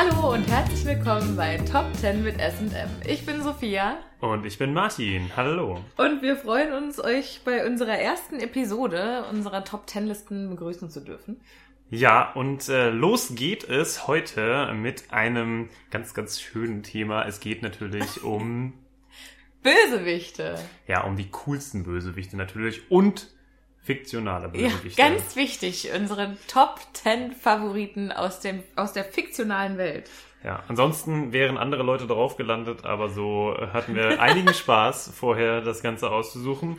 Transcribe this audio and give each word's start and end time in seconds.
Hallo 0.00 0.32
und 0.32 0.46
herzlich 0.46 0.84
willkommen 0.84 1.34
bei 1.34 1.56
Top 1.56 1.92
10 1.92 2.22
mit 2.22 2.36
SM. 2.36 2.88
Ich 3.04 3.26
bin 3.26 3.42
Sophia. 3.42 3.98
Und 4.20 4.46
ich 4.46 4.56
bin 4.56 4.72
Martin. 4.72 5.28
Hallo. 5.34 5.80
Und 5.96 6.22
wir 6.22 6.36
freuen 6.36 6.72
uns, 6.72 7.02
euch 7.02 7.40
bei 7.44 7.66
unserer 7.66 7.98
ersten 7.98 8.38
Episode 8.38 9.24
unserer 9.28 9.64
Top 9.64 9.90
10 9.90 10.06
Listen 10.06 10.50
begrüßen 10.50 10.88
zu 10.88 11.00
dürfen. 11.00 11.40
Ja, 11.90 12.30
und 12.34 12.68
äh, 12.68 12.90
los 12.90 13.34
geht 13.34 13.68
es 13.68 14.06
heute 14.06 14.72
mit 14.72 15.12
einem 15.12 15.68
ganz, 15.90 16.14
ganz 16.14 16.40
schönen 16.40 16.84
Thema. 16.84 17.26
Es 17.26 17.40
geht 17.40 17.62
natürlich 17.62 18.22
um 18.22 18.74
Bösewichte. 19.64 20.60
Ja, 20.86 21.02
um 21.02 21.16
die 21.16 21.28
coolsten 21.28 21.82
Bösewichte 21.82 22.36
natürlich 22.36 22.88
und 22.88 23.34
fiktionale 23.88 24.50
Bösewichte. 24.50 25.00
Ja, 25.00 25.08
ganz 25.08 25.34
wichtig, 25.34 25.88
unsere 25.98 26.36
Top 26.46 26.78
10 26.92 27.32
Favoriten 27.32 28.12
aus, 28.12 28.40
dem, 28.40 28.62
aus 28.76 28.92
der 28.92 29.02
fiktionalen 29.02 29.78
Welt. 29.78 30.10
Ja, 30.44 30.62
ansonsten 30.68 31.32
wären 31.32 31.56
andere 31.56 31.84
Leute 31.84 32.06
drauf 32.06 32.36
gelandet, 32.36 32.84
aber 32.84 33.08
so 33.08 33.56
hatten 33.72 33.94
wir 33.94 34.20
einigen 34.20 34.52
Spaß, 34.52 35.14
vorher 35.16 35.62
das 35.62 35.80
Ganze 35.82 36.10
auszusuchen. 36.10 36.76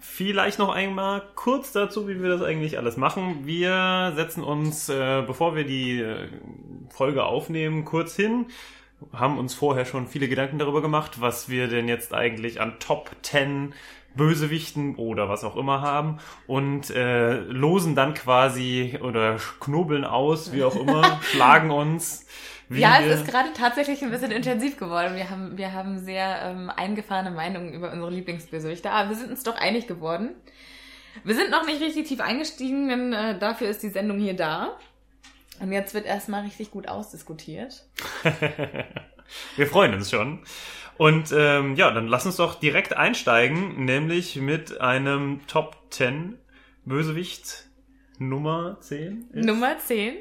Vielleicht 0.00 0.58
noch 0.58 0.70
einmal 0.70 1.22
kurz 1.34 1.72
dazu, 1.72 2.08
wie 2.08 2.22
wir 2.22 2.30
das 2.30 2.40
eigentlich 2.40 2.78
alles 2.78 2.96
machen. 2.96 3.40
Wir 3.44 4.14
setzen 4.16 4.42
uns, 4.42 4.88
äh, 4.88 5.22
bevor 5.26 5.54
wir 5.54 5.64
die 5.64 6.00
äh, 6.00 6.28
Folge 6.88 7.24
aufnehmen, 7.24 7.84
kurz 7.84 8.16
hin, 8.16 8.46
haben 9.12 9.36
uns 9.36 9.52
vorher 9.52 9.84
schon 9.84 10.06
viele 10.06 10.28
Gedanken 10.28 10.58
darüber 10.58 10.80
gemacht, 10.80 11.20
was 11.20 11.50
wir 11.50 11.68
denn 11.68 11.88
jetzt 11.88 12.14
eigentlich 12.14 12.58
an 12.58 12.78
Top 12.78 13.10
10 13.20 13.74
Bösewichten 14.18 14.96
oder 14.96 15.30
was 15.30 15.44
auch 15.44 15.56
immer 15.56 15.80
haben 15.80 16.18
und 16.46 16.90
äh, 16.90 17.38
losen 17.38 17.94
dann 17.94 18.12
quasi 18.12 18.98
oder 19.02 19.38
knobeln 19.60 20.04
aus, 20.04 20.52
wie 20.52 20.62
auch 20.62 20.76
immer, 20.76 21.18
schlagen 21.22 21.70
uns. 21.70 22.26
ja, 22.68 23.00
es 23.00 23.20
ist 23.20 23.26
gerade 23.26 23.54
tatsächlich 23.54 24.02
ein 24.02 24.10
bisschen 24.10 24.30
intensiv 24.30 24.76
geworden. 24.76 25.16
Wir 25.16 25.30
haben, 25.30 25.56
wir 25.56 25.72
haben 25.72 25.98
sehr 25.98 26.42
ähm, 26.42 26.68
eingefahrene 26.68 27.30
Meinungen 27.30 27.72
über 27.72 27.90
unsere 27.90 28.10
Lieblingsbösewichte, 28.10 28.90
aber 28.90 29.08
wir 29.08 29.16
sind 29.16 29.30
uns 29.30 29.42
doch 29.42 29.56
einig 29.56 29.86
geworden. 29.86 30.34
Wir 31.24 31.34
sind 31.34 31.50
noch 31.50 31.64
nicht 31.64 31.80
richtig 31.80 32.06
tief 32.06 32.20
eingestiegen, 32.20 32.88
denn 32.90 33.12
äh, 33.14 33.38
dafür 33.38 33.68
ist 33.68 33.82
die 33.82 33.88
Sendung 33.88 34.18
hier 34.18 34.34
da. 34.34 34.76
Und 35.60 35.72
jetzt 35.72 35.94
wird 35.94 36.06
erstmal 36.06 36.42
richtig 36.42 36.70
gut 36.70 36.88
ausdiskutiert. 36.88 37.84
wir 39.56 39.66
freuen 39.66 39.94
uns 39.94 40.10
schon. 40.10 40.40
Und 40.98 41.32
ähm, 41.32 41.76
ja, 41.76 41.90
dann 41.92 42.08
lass 42.08 42.26
uns 42.26 42.36
doch 42.36 42.56
direkt 42.56 42.96
einsteigen, 42.96 43.84
nämlich 43.84 44.36
mit 44.36 44.80
einem 44.80 45.40
Top 45.46 45.76
10 45.90 46.36
Bösewicht 46.84 47.66
Nummer 48.18 48.78
10. 48.80 49.30
Ist? 49.32 49.46
Nummer 49.46 49.78
10 49.78 50.16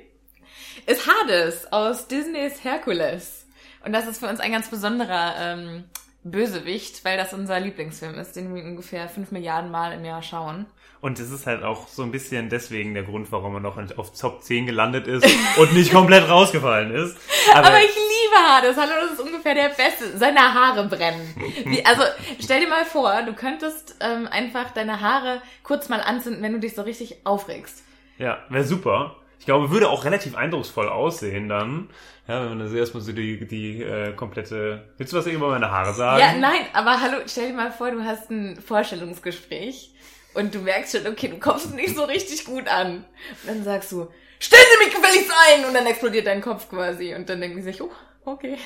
ist 0.86 1.08
Hades 1.08 1.72
aus 1.72 2.08
Disneys 2.08 2.64
Hercules. 2.64 3.48
Und 3.84 3.92
das 3.94 4.08
ist 4.08 4.20
für 4.20 4.28
uns 4.28 4.40
ein 4.40 4.52
ganz 4.52 4.70
besonderer 4.70 5.36
ähm, 5.40 5.86
Bösewicht, 6.24 7.06
weil 7.06 7.18
das 7.18 7.34
unser 7.34 7.60
Lieblingsfilm 7.60 8.16
ist, 8.16 8.36
den 8.36 8.54
wir 8.54 8.64
ungefähr 8.64 9.08
5 9.08 9.32
Milliarden 9.32 9.72
Mal 9.72 9.94
im 9.94 10.04
Jahr 10.04 10.22
schauen. 10.22 10.66
Und 11.00 11.20
es 11.20 11.32
ist 11.32 11.46
halt 11.46 11.64
auch 11.64 11.88
so 11.88 12.02
ein 12.02 12.12
bisschen 12.12 12.50
deswegen 12.50 12.94
der 12.96 13.04
Grund, 13.04 13.32
warum 13.32 13.54
er 13.56 13.60
noch 13.60 13.78
auf 13.98 14.20
Top 14.20 14.44
10 14.44 14.66
gelandet 14.66 15.08
ist 15.08 15.26
und 15.58 15.74
nicht 15.74 15.92
komplett 15.92 16.28
rausgefallen 16.28 16.94
ist. 16.94 17.18
Aber, 17.54 17.68
Aber 17.68 17.80
ich 17.80 17.96
liebe 17.96 18.48
Hades. 18.48 18.78
Hallo, 18.78 18.94
das 19.02 19.12
ist 19.14 19.22
ungefähr 19.22 19.54
der 19.54 19.70
Beste. 19.70 20.18
Seine 20.18 20.40
Haare 20.40 20.88
brennen. 20.88 21.36
Wie, 21.66 21.86
also 21.86 22.02
stell 22.40 22.62
dir 22.62 22.68
mal 22.68 22.86
vor, 22.86 23.22
du 23.24 23.34
könntest 23.34 23.96
ähm, 24.00 24.28
einfach 24.28 24.72
deine 24.72 25.02
Haare 25.02 25.42
kurz 25.64 25.88
mal 25.88 26.02
anzünden, 26.02 26.42
wenn 26.42 26.54
du 26.54 26.60
dich 26.60 26.74
so 26.74 26.82
richtig 26.82 27.18
aufregst. 27.26 27.84
Ja, 28.18 28.40
wäre 28.50 28.64
super. 28.64 29.18
Ich 29.40 29.46
glaube, 29.46 29.72
würde 29.72 29.90
auch 29.90 30.06
relativ 30.06 30.36
eindrucksvoll 30.36 30.90
aussehen 30.90 31.48
dann. 31.48 31.90
Ja, 32.28 32.42
wenn 32.42 32.50
man 32.50 32.60
das 32.60 32.74
erstmal 32.74 33.02
so 33.02 33.14
die, 33.14 33.48
die 33.48 33.82
äh, 33.82 34.14
komplette. 34.14 34.90
Willst 34.98 35.14
du 35.14 35.18
was 35.18 35.28
über 35.28 35.50
meine 35.50 35.72
Haare 35.72 35.94
sagen? 35.94 36.20
Ja, 36.20 36.34
nein, 36.34 36.66
aber 36.74 37.00
hallo, 37.00 37.18
stell 37.26 37.50
dir 37.50 37.56
mal 37.56 37.72
vor, 37.72 37.92
du 37.92 38.04
hast 38.04 38.30
ein 38.30 38.60
Vorstellungsgespräch 38.62 39.92
und 40.34 40.54
du 40.54 40.60
merkst 40.60 40.98
schon, 40.98 41.08
okay, 41.08 41.30
du 41.30 41.40
kommst 41.40 41.74
nicht 41.74 41.96
so 41.96 42.04
richtig 42.04 42.46
gut 42.46 42.68
an. 42.68 43.06
Und 43.44 43.48
dann 43.48 43.64
sagst 43.64 43.92
du, 43.92 44.08
stellen 44.40 44.64
Sie 44.78 44.86
mich 44.86 44.94
gefälligst 44.94 45.32
ein! 45.50 45.66
Und 45.66 45.74
dann 45.74 45.86
explodiert 45.86 46.28
dein 46.28 46.42
Kopf 46.42 46.70
quasi. 46.70 47.16
Und 47.16 47.30
dann 47.30 47.40
denken 47.40 47.58
sie 47.58 47.72
sich, 47.72 47.82
oh, 47.82 47.92
okay. 48.26 48.58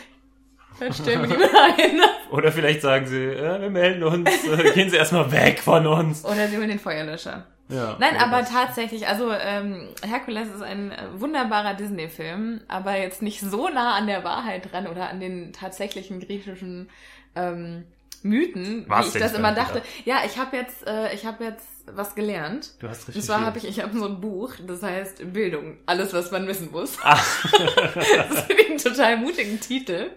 Dann 0.80 0.94
stellen 0.94 1.22
wir 1.22 1.28
die 1.30 1.38
mal 1.38 1.74
ein. 1.78 2.02
Oder 2.32 2.52
vielleicht 2.52 2.82
sagen 2.82 3.06
sie, 3.06 3.24
ja, 3.24 3.62
wir 3.62 3.70
melden 3.70 4.04
uns, 4.04 4.30
äh, 4.46 4.72
gehen 4.72 4.90
Sie 4.90 4.96
erstmal 4.96 5.32
weg 5.32 5.60
von 5.60 5.86
uns. 5.86 6.26
Oder 6.26 6.48
sie 6.48 6.58
holen 6.58 6.70
den 6.70 6.80
Feuerlöscher. 6.80 7.46
Ja, 7.72 7.96
Nein, 8.00 8.18
aber 8.18 8.44
tatsächlich, 8.46 9.08
also 9.08 9.32
ähm, 9.32 9.90
Herkules 10.04 10.50
ist 10.54 10.62
ein 10.62 10.92
äh, 10.92 11.08
wunderbarer 11.16 11.74
Disney-Film, 11.74 12.62
aber 12.68 12.98
jetzt 12.98 13.22
nicht 13.22 13.40
so 13.40 13.70
nah 13.70 13.96
an 13.96 14.08
der 14.08 14.24
Wahrheit 14.24 14.72
dran 14.72 14.88
oder 14.88 15.10
an 15.10 15.20
den 15.20 15.54
tatsächlichen 15.54 16.20
griechischen 16.20 16.90
ähm, 17.36 17.86
Mythen, 18.24 18.86
was 18.88 19.06
wie 19.14 19.18
ich 19.18 19.24
das 19.24 19.34
immer 19.34 19.54
dachte. 19.54 19.82
Ja, 20.06 20.20
ich 20.26 20.38
habe 20.38 20.58
jetzt, 20.58 20.86
äh, 20.86 21.14
ich 21.14 21.26
habe 21.26 21.44
jetzt 21.44 21.66
was 21.86 22.14
gelernt. 22.14 22.74
Du 22.80 22.88
hast 22.88 23.08
richtig. 23.08 23.16
Und 23.16 23.22
zwar 23.24 23.42
habe 23.42 23.58
ich, 23.58 23.68
ich 23.68 23.82
habe 23.82 23.98
so 23.98 24.06
ein 24.06 24.22
Buch, 24.22 24.54
das 24.66 24.84
heißt 24.84 25.34
Bildung, 25.34 25.78
alles, 25.86 26.14
was 26.14 26.32
man 26.32 26.48
wissen 26.48 26.70
muss. 26.72 26.98
Ach. 27.02 27.46
das 27.52 28.50
ich 28.50 28.70
einen 28.70 28.78
total 28.78 29.18
mutigen 29.18 29.60
Titel. 29.60 30.12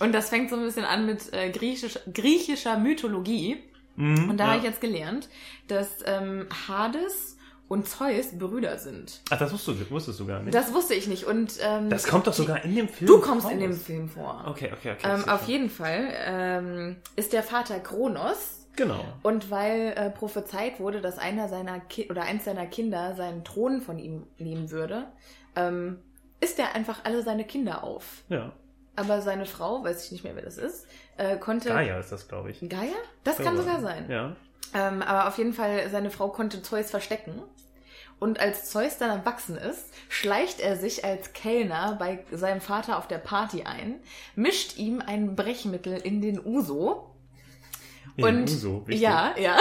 Und 0.00 0.12
das 0.12 0.28
fängt 0.28 0.50
so 0.50 0.56
ein 0.56 0.62
bisschen 0.62 0.84
an 0.84 1.06
mit 1.06 1.32
äh, 1.32 1.50
griechisch, 1.50 1.98
griechischer 2.12 2.78
Mythologie. 2.78 3.62
Mhm, 3.96 4.30
und 4.30 4.36
da 4.38 4.44
ja. 4.44 4.50
habe 4.50 4.58
ich 4.58 4.64
jetzt 4.64 4.80
gelernt, 4.80 5.28
dass 5.68 5.98
ähm, 6.06 6.46
Hades 6.68 7.36
und 7.68 7.88
Zeus 7.88 8.38
Brüder 8.38 8.78
sind. 8.78 9.20
Ach, 9.30 9.38
das 9.38 9.52
wusstest 9.52 9.80
du, 9.80 9.90
wusstest 9.90 10.20
du 10.20 10.26
gar 10.26 10.40
nicht. 10.42 10.54
Das 10.54 10.72
wusste 10.74 10.94
ich 10.94 11.06
nicht. 11.06 11.24
Und 11.24 11.54
ähm, 11.62 11.88
das 11.88 12.06
kommt 12.06 12.26
doch 12.26 12.32
sogar 12.32 12.64
in 12.64 12.74
dem 12.74 12.88
Film. 12.88 13.06
Du 13.06 13.20
kommst 13.20 13.46
raus. 13.46 13.52
in 13.52 13.60
dem 13.60 13.72
Film 13.72 14.08
vor. 14.08 14.44
Okay, 14.46 14.70
okay, 14.72 14.92
okay. 14.92 15.14
Ähm, 15.14 15.28
auf 15.28 15.48
jeden 15.48 15.70
Fall 15.70 16.08
ähm, 16.26 16.96
ist 17.16 17.32
der 17.32 17.42
Vater 17.42 17.80
Kronos. 17.80 18.60
Genau. 18.76 19.04
Und 19.22 19.50
weil 19.50 19.94
äh, 19.96 20.10
prophezeit 20.10 20.80
wurde, 20.80 21.00
dass 21.00 21.18
einer 21.18 21.48
seiner 21.48 21.80
Ki 21.80 22.08
oder 22.10 22.22
eins 22.22 22.44
seiner 22.44 22.66
Kinder 22.66 23.14
seinen 23.14 23.44
Thron 23.44 23.80
von 23.80 23.98
ihm 23.98 24.26
nehmen 24.36 24.70
würde, 24.70 25.06
ähm, 25.54 25.98
isst 26.40 26.58
er 26.58 26.74
einfach 26.74 27.04
alle 27.04 27.22
seine 27.22 27.44
Kinder 27.44 27.84
auf. 27.84 28.24
Ja. 28.28 28.52
Aber 28.96 29.22
seine 29.22 29.46
Frau, 29.46 29.82
weiß 29.82 30.04
ich 30.04 30.12
nicht 30.12 30.24
mehr, 30.24 30.36
wer 30.36 30.42
das 30.44 30.58
ist, 30.58 30.86
äh, 31.16 31.36
konnte. 31.36 31.68
Gaia 31.68 31.98
ist 31.98 32.12
das, 32.12 32.28
glaube 32.28 32.50
ich. 32.50 32.60
Gaia? 32.68 32.96
Das 33.22 33.38
kann 33.38 33.56
sogar 33.56 33.80
sein. 33.80 34.06
Ja. 34.08 34.36
Ähm, 34.74 35.02
aber 35.02 35.28
auf 35.28 35.38
jeden 35.38 35.52
Fall, 35.52 35.88
seine 35.90 36.10
Frau 36.10 36.28
konnte 36.28 36.62
Zeus 36.62 36.90
verstecken. 36.90 37.42
Und 38.18 38.40
als 38.40 38.70
Zeus 38.70 38.98
dann 38.98 39.10
erwachsen 39.10 39.56
ist, 39.56 39.92
schleicht 40.08 40.60
er 40.60 40.76
sich 40.76 41.04
als 41.04 41.32
Kellner 41.32 41.96
bei 41.98 42.24
seinem 42.32 42.60
Vater 42.60 42.98
auf 42.98 43.08
der 43.08 43.18
Party 43.18 43.64
ein, 43.64 43.96
mischt 44.34 44.78
ihm 44.78 45.02
ein 45.04 45.36
Brechmittel 45.36 45.98
in 45.98 46.20
den 46.20 46.44
Uso. 46.44 47.10
In 48.16 48.24
und 48.24 48.44
Uso, 48.44 48.86
wichtig. 48.86 49.02
ja, 49.02 49.34
ja, 49.36 49.56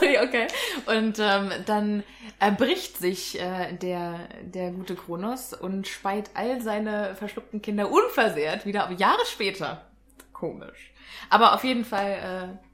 okay. 0.22 0.48
Und 0.86 1.18
ähm, 1.20 1.50
dann 1.66 2.02
erbricht 2.40 2.98
sich 2.98 3.40
äh, 3.40 3.72
der 3.74 4.28
der 4.42 4.72
gute 4.72 4.96
Kronos 4.96 5.54
und 5.54 5.86
speit 5.86 6.30
all 6.34 6.60
seine 6.60 7.14
verschluckten 7.14 7.62
Kinder 7.62 7.90
unversehrt 7.90 8.66
wieder 8.66 8.90
Jahre 8.98 9.24
später. 9.26 9.86
Komisch. 10.36 10.92
Aber 11.30 11.54
auf 11.54 11.64
jeden 11.64 11.84
Fall 11.84 12.12
äh, 12.12 12.66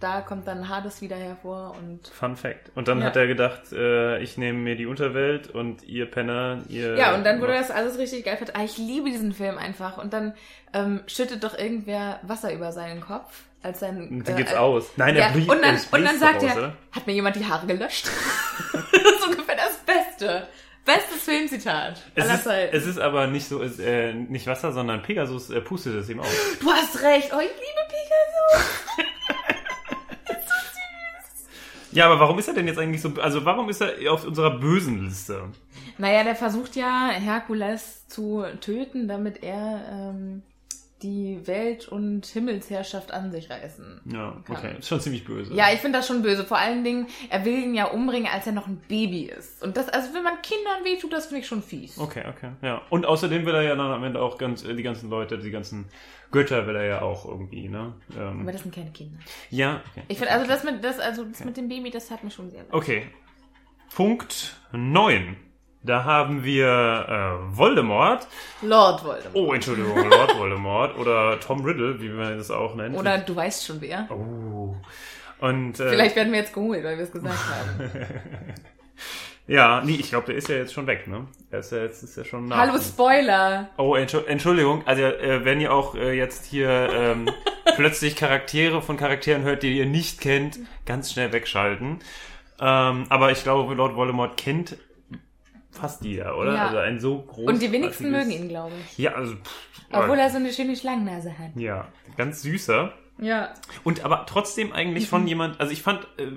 da 0.00 0.20
kommt 0.20 0.46
dann 0.46 0.68
Hades 0.68 1.02
wieder 1.02 1.16
hervor 1.16 1.74
und. 1.76 2.06
Fun 2.06 2.36
Fact. 2.36 2.70
Und 2.76 2.86
dann 2.86 3.00
ja. 3.00 3.06
hat 3.06 3.16
er 3.16 3.26
gedacht, 3.26 3.72
äh, 3.72 4.18
ich 4.20 4.38
nehme 4.38 4.58
mir 4.58 4.76
die 4.76 4.86
Unterwelt 4.86 5.48
und 5.48 5.82
ihr 5.82 6.08
Penner, 6.08 6.62
ihr. 6.68 6.96
Ja, 6.96 7.16
und 7.16 7.24
dann 7.24 7.40
wurde 7.40 7.54
das 7.54 7.72
alles 7.72 7.98
richtig 7.98 8.24
geil. 8.24 8.38
Ah, 8.54 8.62
ich 8.62 8.78
liebe 8.78 9.10
diesen 9.10 9.32
Film 9.32 9.58
einfach. 9.58 9.98
Und 9.98 10.12
dann 10.12 10.34
ähm, 10.72 11.00
schüttet 11.08 11.42
doch 11.42 11.58
irgendwer 11.58 12.20
Wasser 12.22 12.52
über 12.52 12.70
seinen 12.70 13.00
Kopf. 13.00 13.42
Als 13.60 13.80
sein, 13.80 14.22
dann 14.24 14.34
äh, 14.36 14.38
geht's 14.38 14.54
aus. 14.54 14.92
Nein, 14.96 15.16
er 15.16 15.22
ja, 15.22 15.32
blieb, 15.32 15.50
und 15.50 15.60
dann, 15.60 15.74
und 15.74 16.04
dann 16.04 16.18
sagt 16.20 16.44
er, 16.44 16.56
oder? 16.56 16.76
hat 16.92 17.08
mir 17.08 17.14
jemand 17.14 17.34
die 17.34 17.44
Haare 17.44 17.66
gelöscht? 17.66 18.06
das 18.72 19.02
ist 19.02 19.26
ungefähr 19.26 19.56
das 19.56 19.78
Beste. 19.78 20.46
Bestes 20.88 21.22
Filmzitat 21.22 22.02
es 22.14 22.24
ist. 22.24 22.46
Es 22.46 22.86
ist 22.86 22.98
aber 22.98 23.26
nicht 23.26 23.46
so, 23.46 23.60
ist, 23.60 23.78
äh, 23.78 24.14
nicht 24.14 24.46
Wasser, 24.46 24.72
sondern 24.72 25.02
Pegasus 25.02 25.50
äh, 25.50 25.60
pustet 25.60 25.94
es 25.96 26.08
ihm 26.08 26.20
aus. 26.20 26.28
Du 26.60 26.70
hast 26.70 27.02
recht. 27.02 27.30
Oh, 27.30 27.40
ich 27.40 27.50
liebe 27.50 27.84
Pegasus. 27.88 29.04
Ja, 31.90 32.04
aber 32.04 32.20
warum 32.20 32.38
ist 32.38 32.46
er 32.46 32.54
denn 32.54 32.66
jetzt 32.68 32.78
eigentlich 32.78 33.00
so, 33.00 33.14
also 33.20 33.46
warum 33.46 33.70
ist 33.70 33.80
er 33.80 34.12
auf 34.12 34.24
unserer 34.24 34.58
bösen 34.60 35.06
Liste? 35.06 35.44
Naja, 35.96 36.22
der 36.22 36.36
versucht 36.36 36.76
ja 36.76 37.08
Herkules 37.08 38.06
zu 38.08 38.44
töten, 38.60 39.08
damit 39.08 39.42
er 39.42 39.84
ähm, 39.90 40.42
die 41.02 41.46
Welt- 41.46 41.88
und 41.88 42.26
Himmelsherrschaft 42.26 43.12
an 43.12 43.30
sich 43.30 43.50
reißen. 43.50 44.00
Ja, 44.06 44.36
kann. 44.44 44.56
okay. 44.56 44.74
Ist 44.78 44.88
schon 44.88 45.00
ziemlich 45.00 45.24
böse. 45.24 45.54
Ja, 45.54 45.72
ich 45.72 45.80
finde 45.80 45.98
das 45.98 46.06
schon 46.06 46.22
böse. 46.22 46.44
Vor 46.44 46.58
allen 46.58 46.82
Dingen, 46.82 47.06
er 47.30 47.44
will 47.44 47.62
ihn 47.62 47.74
ja 47.74 47.86
umbringen, 47.86 48.28
als 48.32 48.46
er 48.46 48.52
noch 48.52 48.66
ein 48.66 48.80
Baby 48.88 49.24
ist. 49.24 49.62
Und 49.62 49.76
das, 49.76 49.88
also 49.88 50.12
wenn 50.14 50.24
man 50.24 50.42
Kindern 50.42 50.84
wehtut, 50.84 51.12
das 51.12 51.26
finde 51.26 51.42
ich 51.42 51.46
schon 51.46 51.62
fies. 51.62 51.98
Okay, 51.98 52.24
okay. 52.28 52.50
Ja. 52.62 52.82
Und 52.90 53.06
außerdem 53.06 53.46
will 53.46 53.54
er 53.54 53.62
ja 53.62 53.76
dann 53.76 53.90
am 53.90 54.02
Ende 54.02 54.20
auch 54.20 54.38
ganz, 54.38 54.64
äh, 54.64 54.74
die 54.74 54.82
ganzen 54.82 55.08
Leute, 55.08 55.38
die 55.38 55.50
ganzen 55.50 55.86
Götter 56.30 56.66
will 56.66 56.76
er 56.76 56.84
ja 56.84 57.02
auch 57.02 57.24
irgendwie, 57.24 57.68
ne? 57.68 57.94
Ähm, 58.16 58.42
Aber 58.42 58.52
das 58.52 58.62
sind 58.62 58.74
keine 58.74 58.90
Kinder. 58.90 59.18
Ja, 59.50 59.82
okay. 59.90 60.02
Ich 60.08 60.18
finde, 60.18 60.32
also 60.32 60.46
das 60.46 60.64
mit, 60.64 60.82
das, 60.82 60.98
also 60.98 61.24
das 61.24 61.36
okay. 61.36 61.44
mit 61.46 61.56
dem 61.56 61.68
Baby, 61.68 61.90
das 61.90 62.10
hat 62.10 62.24
mich 62.24 62.34
schon 62.34 62.50
sehr 62.50 62.62
leid. 62.64 62.72
Okay. 62.72 63.06
Punkt 63.94 64.56
9. 64.72 65.36
Da 65.82 66.04
haben 66.04 66.42
wir 66.44 66.66
äh, 67.50 67.56
Voldemort. 67.56 68.26
Lord 68.62 69.04
Voldemort. 69.04 69.34
Oh, 69.34 69.52
Entschuldigung, 69.52 70.08
Lord 70.10 70.36
Voldemort. 70.36 70.98
Oder 70.98 71.38
Tom 71.40 71.64
Riddle, 71.64 72.00
wie 72.00 72.08
man 72.08 72.36
das 72.36 72.50
auch 72.50 72.74
nennt. 72.74 72.96
Oder 72.96 73.18
du 73.18 73.34
weißt 73.36 73.64
schon 73.64 73.80
wer. 73.80 74.08
Oh. 74.10 74.74
Und, 75.40 75.78
äh, 75.78 75.88
Vielleicht 75.90 76.16
werden 76.16 76.32
wir 76.32 76.40
jetzt 76.40 76.52
geholt, 76.52 76.82
weil 76.82 76.96
wir 76.96 77.04
es 77.04 77.12
gesagt 77.12 77.38
haben. 77.38 77.90
ja, 79.46 79.80
nee, 79.84 79.94
ich 80.00 80.08
glaube, 80.10 80.26
der 80.26 80.34
ist 80.34 80.48
ja 80.48 80.56
jetzt 80.56 80.72
schon 80.72 80.88
weg, 80.88 81.06
ne? 81.06 81.26
Er 81.52 81.60
ist 81.60 81.70
ja 81.70 81.78
jetzt 81.78 82.02
ist 82.02 82.16
ja 82.16 82.24
schon 82.24 82.48
nach. 82.48 82.56
Hallo 82.56 82.78
Spoiler. 82.80 83.68
Oh, 83.76 83.94
Entschu- 83.94 84.26
Entschuldigung. 84.26 84.82
Also, 84.84 85.02
äh, 85.02 85.44
wenn 85.44 85.60
ihr 85.60 85.72
auch 85.72 85.94
äh, 85.94 86.12
jetzt 86.12 86.44
hier 86.46 86.68
ähm, 86.92 87.30
plötzlich 87.76 88.16
Charaktere 88.16 88.82
von 88.82 88.96
Charakteren 88.96 89.42
hört, 89.44 89.62
die 89.62 89.78
ihr 89.78 89.86
nicht 89.86 90.20
kennt, 90.20 90.58
ganz 90.86 91.12
schnell 91.12 91.32
wegschalten. 91.32 92.00
Ähm, 92.60 93.04
aber 93.08 93.30
ich 93.30 93.44
glaube, 93.44 93.74
Lord 93.74 93.94
Voldemort 93.94 94.36
kennt 94.36 94.76
fast 95.78 96.04
jeder, 96.04 96.36
oder? 96.36 96.54
Ja. 96.54 96.66
Also 96.66 96.78
ein 96.78 97.00
so 97.00 97.22
groß. 97.22 97.46
Und 97.48 97.62
die 97.62 97.72
wenigsten 97.72 98.10
mögen 98.10 98.30
ihn, 98.30 98.48
glaube 98.48 98.72
ich. 98.84 98.98
Ja, 98.98 99.12
also. 99.14 99.34
Pff, 99.34 99.82
Obwohl 99.92 100.18
er 100.18 100.30
so 100.30 100.36
eine 100.36 100.52
schöne 100.52 100.76
Schlangennase 100.76 101.38
hat. 101.38 101.56
Ja, 101.56 101.88
ganz 102.16 102.42
süßer. 102.42 102.92
Ja. 103.20 103.52
Und 103.84 104.04
aber 104.04 104.26
trotzdem 104.26 104.72
eigentlich 104.72 105.04
Mhm. 105.04 105.08
von 105.08 105.26
jemand, 105.26 105.60
also 105.60 105.72
ich 105.72 105.82
fand, 105.82 106.04
äh, 106.18 106.32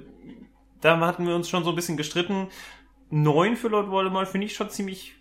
da 0.81 0.99
hatten 1.01 1.27
wir 1.27 1.35
uns 1.35 1.49
schon 1.49 1.63
so 1.63 1.69
ein 1.71 1.75
bisschen 1.75 1.97
gestritten. 1.97 2.47
Neun 3.09 3.55
für 3.57 3.67
Lord 3.67 3.89
Voldemort 3.91 4.27
finde 4.27 4.47
ich 4.47 4.55
schon 4.55 4.69
ziemlich 4.69 5.13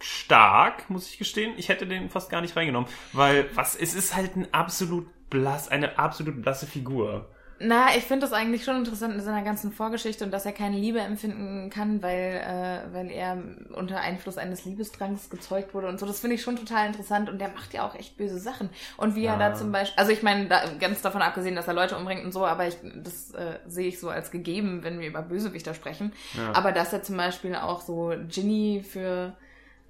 stark, 0.00 0.90
muss 0.90 1.08
ich 1.10 1.18
gestehen. 1.18 1.54
Ich 1.56 1.68
hätte 1.68 1.86
den 1.86 2.10
fast 2.10 2.30
gar 2.30 2.40
nicht 2.40 2.56
reingenommen, 2.56 2.88
weil 3.12 3.48
was, 3.54 3.74
es 3.74 3.94
ist 3.94 4.14
halt 4.14 4.36
ein 4.36 4.52
absolut 4.52 5.06
blass, 5.30 5.68
eine 5.68 5.98
absolut 5.98 6.42
blasse 6.42 6.66
Figur. 6.66 7.30
Na, 7.58 7.96
ich 7.96 8.04
finde 8.04 8.26
das 8.26 8.34
eigentlich 8.34 8.64
schon 8.64 8.76
interessant 8.76 9.14
in 9.14 9.20
seiner 9.22 9.42
ganzen 9.42 9.72
Vorgeschichte 9.72 10.24
und 10.24 10.30
dass 10.30 10.44
er 10.44 10.52
keine 10.52 10.76
Liebe 10.76 11.00
empfinden 11.00 11.70
kann, 11.70 12.02
weil, 12.02 12.42
äh, 12.44 12.94
weil 12.94 13.10
er 13.10 13.38
unter 13.74 13.98
Einfluss 14.00 14.36
eines 14.36 14.66
Liebesdrangs 14.66 15.30
gezeugt 15.30 15.72
wurde 15.72 15.88
und 15.88 15.98
so. 15.98 16.04
Das 16.04 16.20
finde 16.20 16.36
ich 16.36 16.42
schon 16.42 16.56
total 16.56 16.86
interessant 16.86 17.30
und 17.30 17.38
der 17.38 17.48
macht 17.48 17.72
ja 17.72 17.86
auch 17.88 17.94
echt 17.94 18.18
böse 18.18 18.38
Sachen. 18.38 18.68
Und 18.98 19.14
wie 19.14 19.24
er 19.24 19.34
Ja. 19.34 19.38
da 19.38 19.54
zum 19.54 19.72
Beispiel, 19.72 19.98
also 19.98 20.12
ich 20.12 20.22
meine, 20.22 20.48
da, 20.48 20.60
ganz 20.78 21.00
davon 21.00 21.22
abgesehen, 21.22 21.56
dass 21.56 21.66
er 21.66 21.72
Leute 21.72 21.96
umbringt 21.96 22.24
und 22.26 22.32
so, 22.32 22.44
aber 22.44 22.66
ich, 22.68 22.76
das 23.02 23.30
äh, 23.32 23.58
sehe 23.66 23.88
ich 23.88 23.98
so 24.00 24.10
als 24.10 24.30
gegeben, 24.30 24.84
wenn 24.84 25.00
wir 25.00 25.08
über 25.08 25.22
Bösewichter 25.22 25.72
sprechen. 25.72 26.12
Ja. 26.36 26.52
Aber 26.54 26.72
dass 26.72 26.92
er 26.92 27.02
zum 27.02 27.16
Beispiel 27.16 27.54
auch 27.56 27.80
so 27.80 28.12
Ginny 28.28 28.84
für 28.86 29.34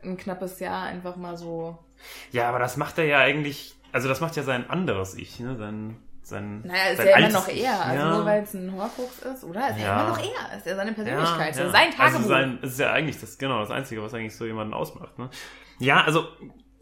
ein 0.05 0.17
knappes 0.17 0.61
Jahr 0.61 0.85
einfach 0.85 1.17
mal 1.17 1.37
so 1.37 1.77
Ja, 2.31 2.49
aber 2.49 2.61
das 2.61 2.77
macht 2.77 2.97
er 2.99 3.07
ja 3.07 3.19
eigentlich, 3.19 3.75
also 3.91 4.09
das 4.09 4.21
macht 4.21 4.37
ja 4.37 4.45
sein 4.45 4.71
anderes 4.71 5.17
Ich, 5.17 5.41
ne? 5.41 5.57
Sein, 5.57 5.97
sein, 6.28 6.62
Naja, 6.64 6.90
ist 6.90 6.96
sein 6.99 7.06
ja 7.08 7.17
immer 7.19 7.28
noch 7.31 7.49
er. 7.49 7.84
Also 7.84 8.02
ja. 8.05 8.17
nur 8.17 8.25
weil 8.25 8.43
es 8.43 8.55
ein 8.55 8.73
Horcrux 8.73 9.19
ist, 9.20 9.44
oder? 9.44 9.70
Ist 9.70 9.78
ja, 9.78 9.84
Ja. 9.84 10.00
immer 10.00 10.11
noch 10.11 10.19
er. 10.19 10.56
Ist 10.58 10.67
ja 10.67 10.76
seine 10.76 10.93
Persönlichkeit. 10.93 11.49
Ja, 11.49 11.55
so 11.55 11.62
ja. 11.62 11.70
sein 11.70 11.90
Tagebuch. 11.90 12.17
Also 12.19 12.28
sein, 12.28 12.58
ist 12.62 12.78
ja 12.81 12.93
eigentlich 12.93 13.20
das, 13.20 13.38
genau, 13.38 13.61
das 13.61 13.70
Einzige, 13.70 14.02
was 14.02 14.12
eigentlich 14.14 14.37
so 14.37 14.44
jemanden 14.44 14.75
ausmacht, 14.75 15.19
ne? 15.19 15.31
Ja, 15.78 16.02
also, 16.05 16.26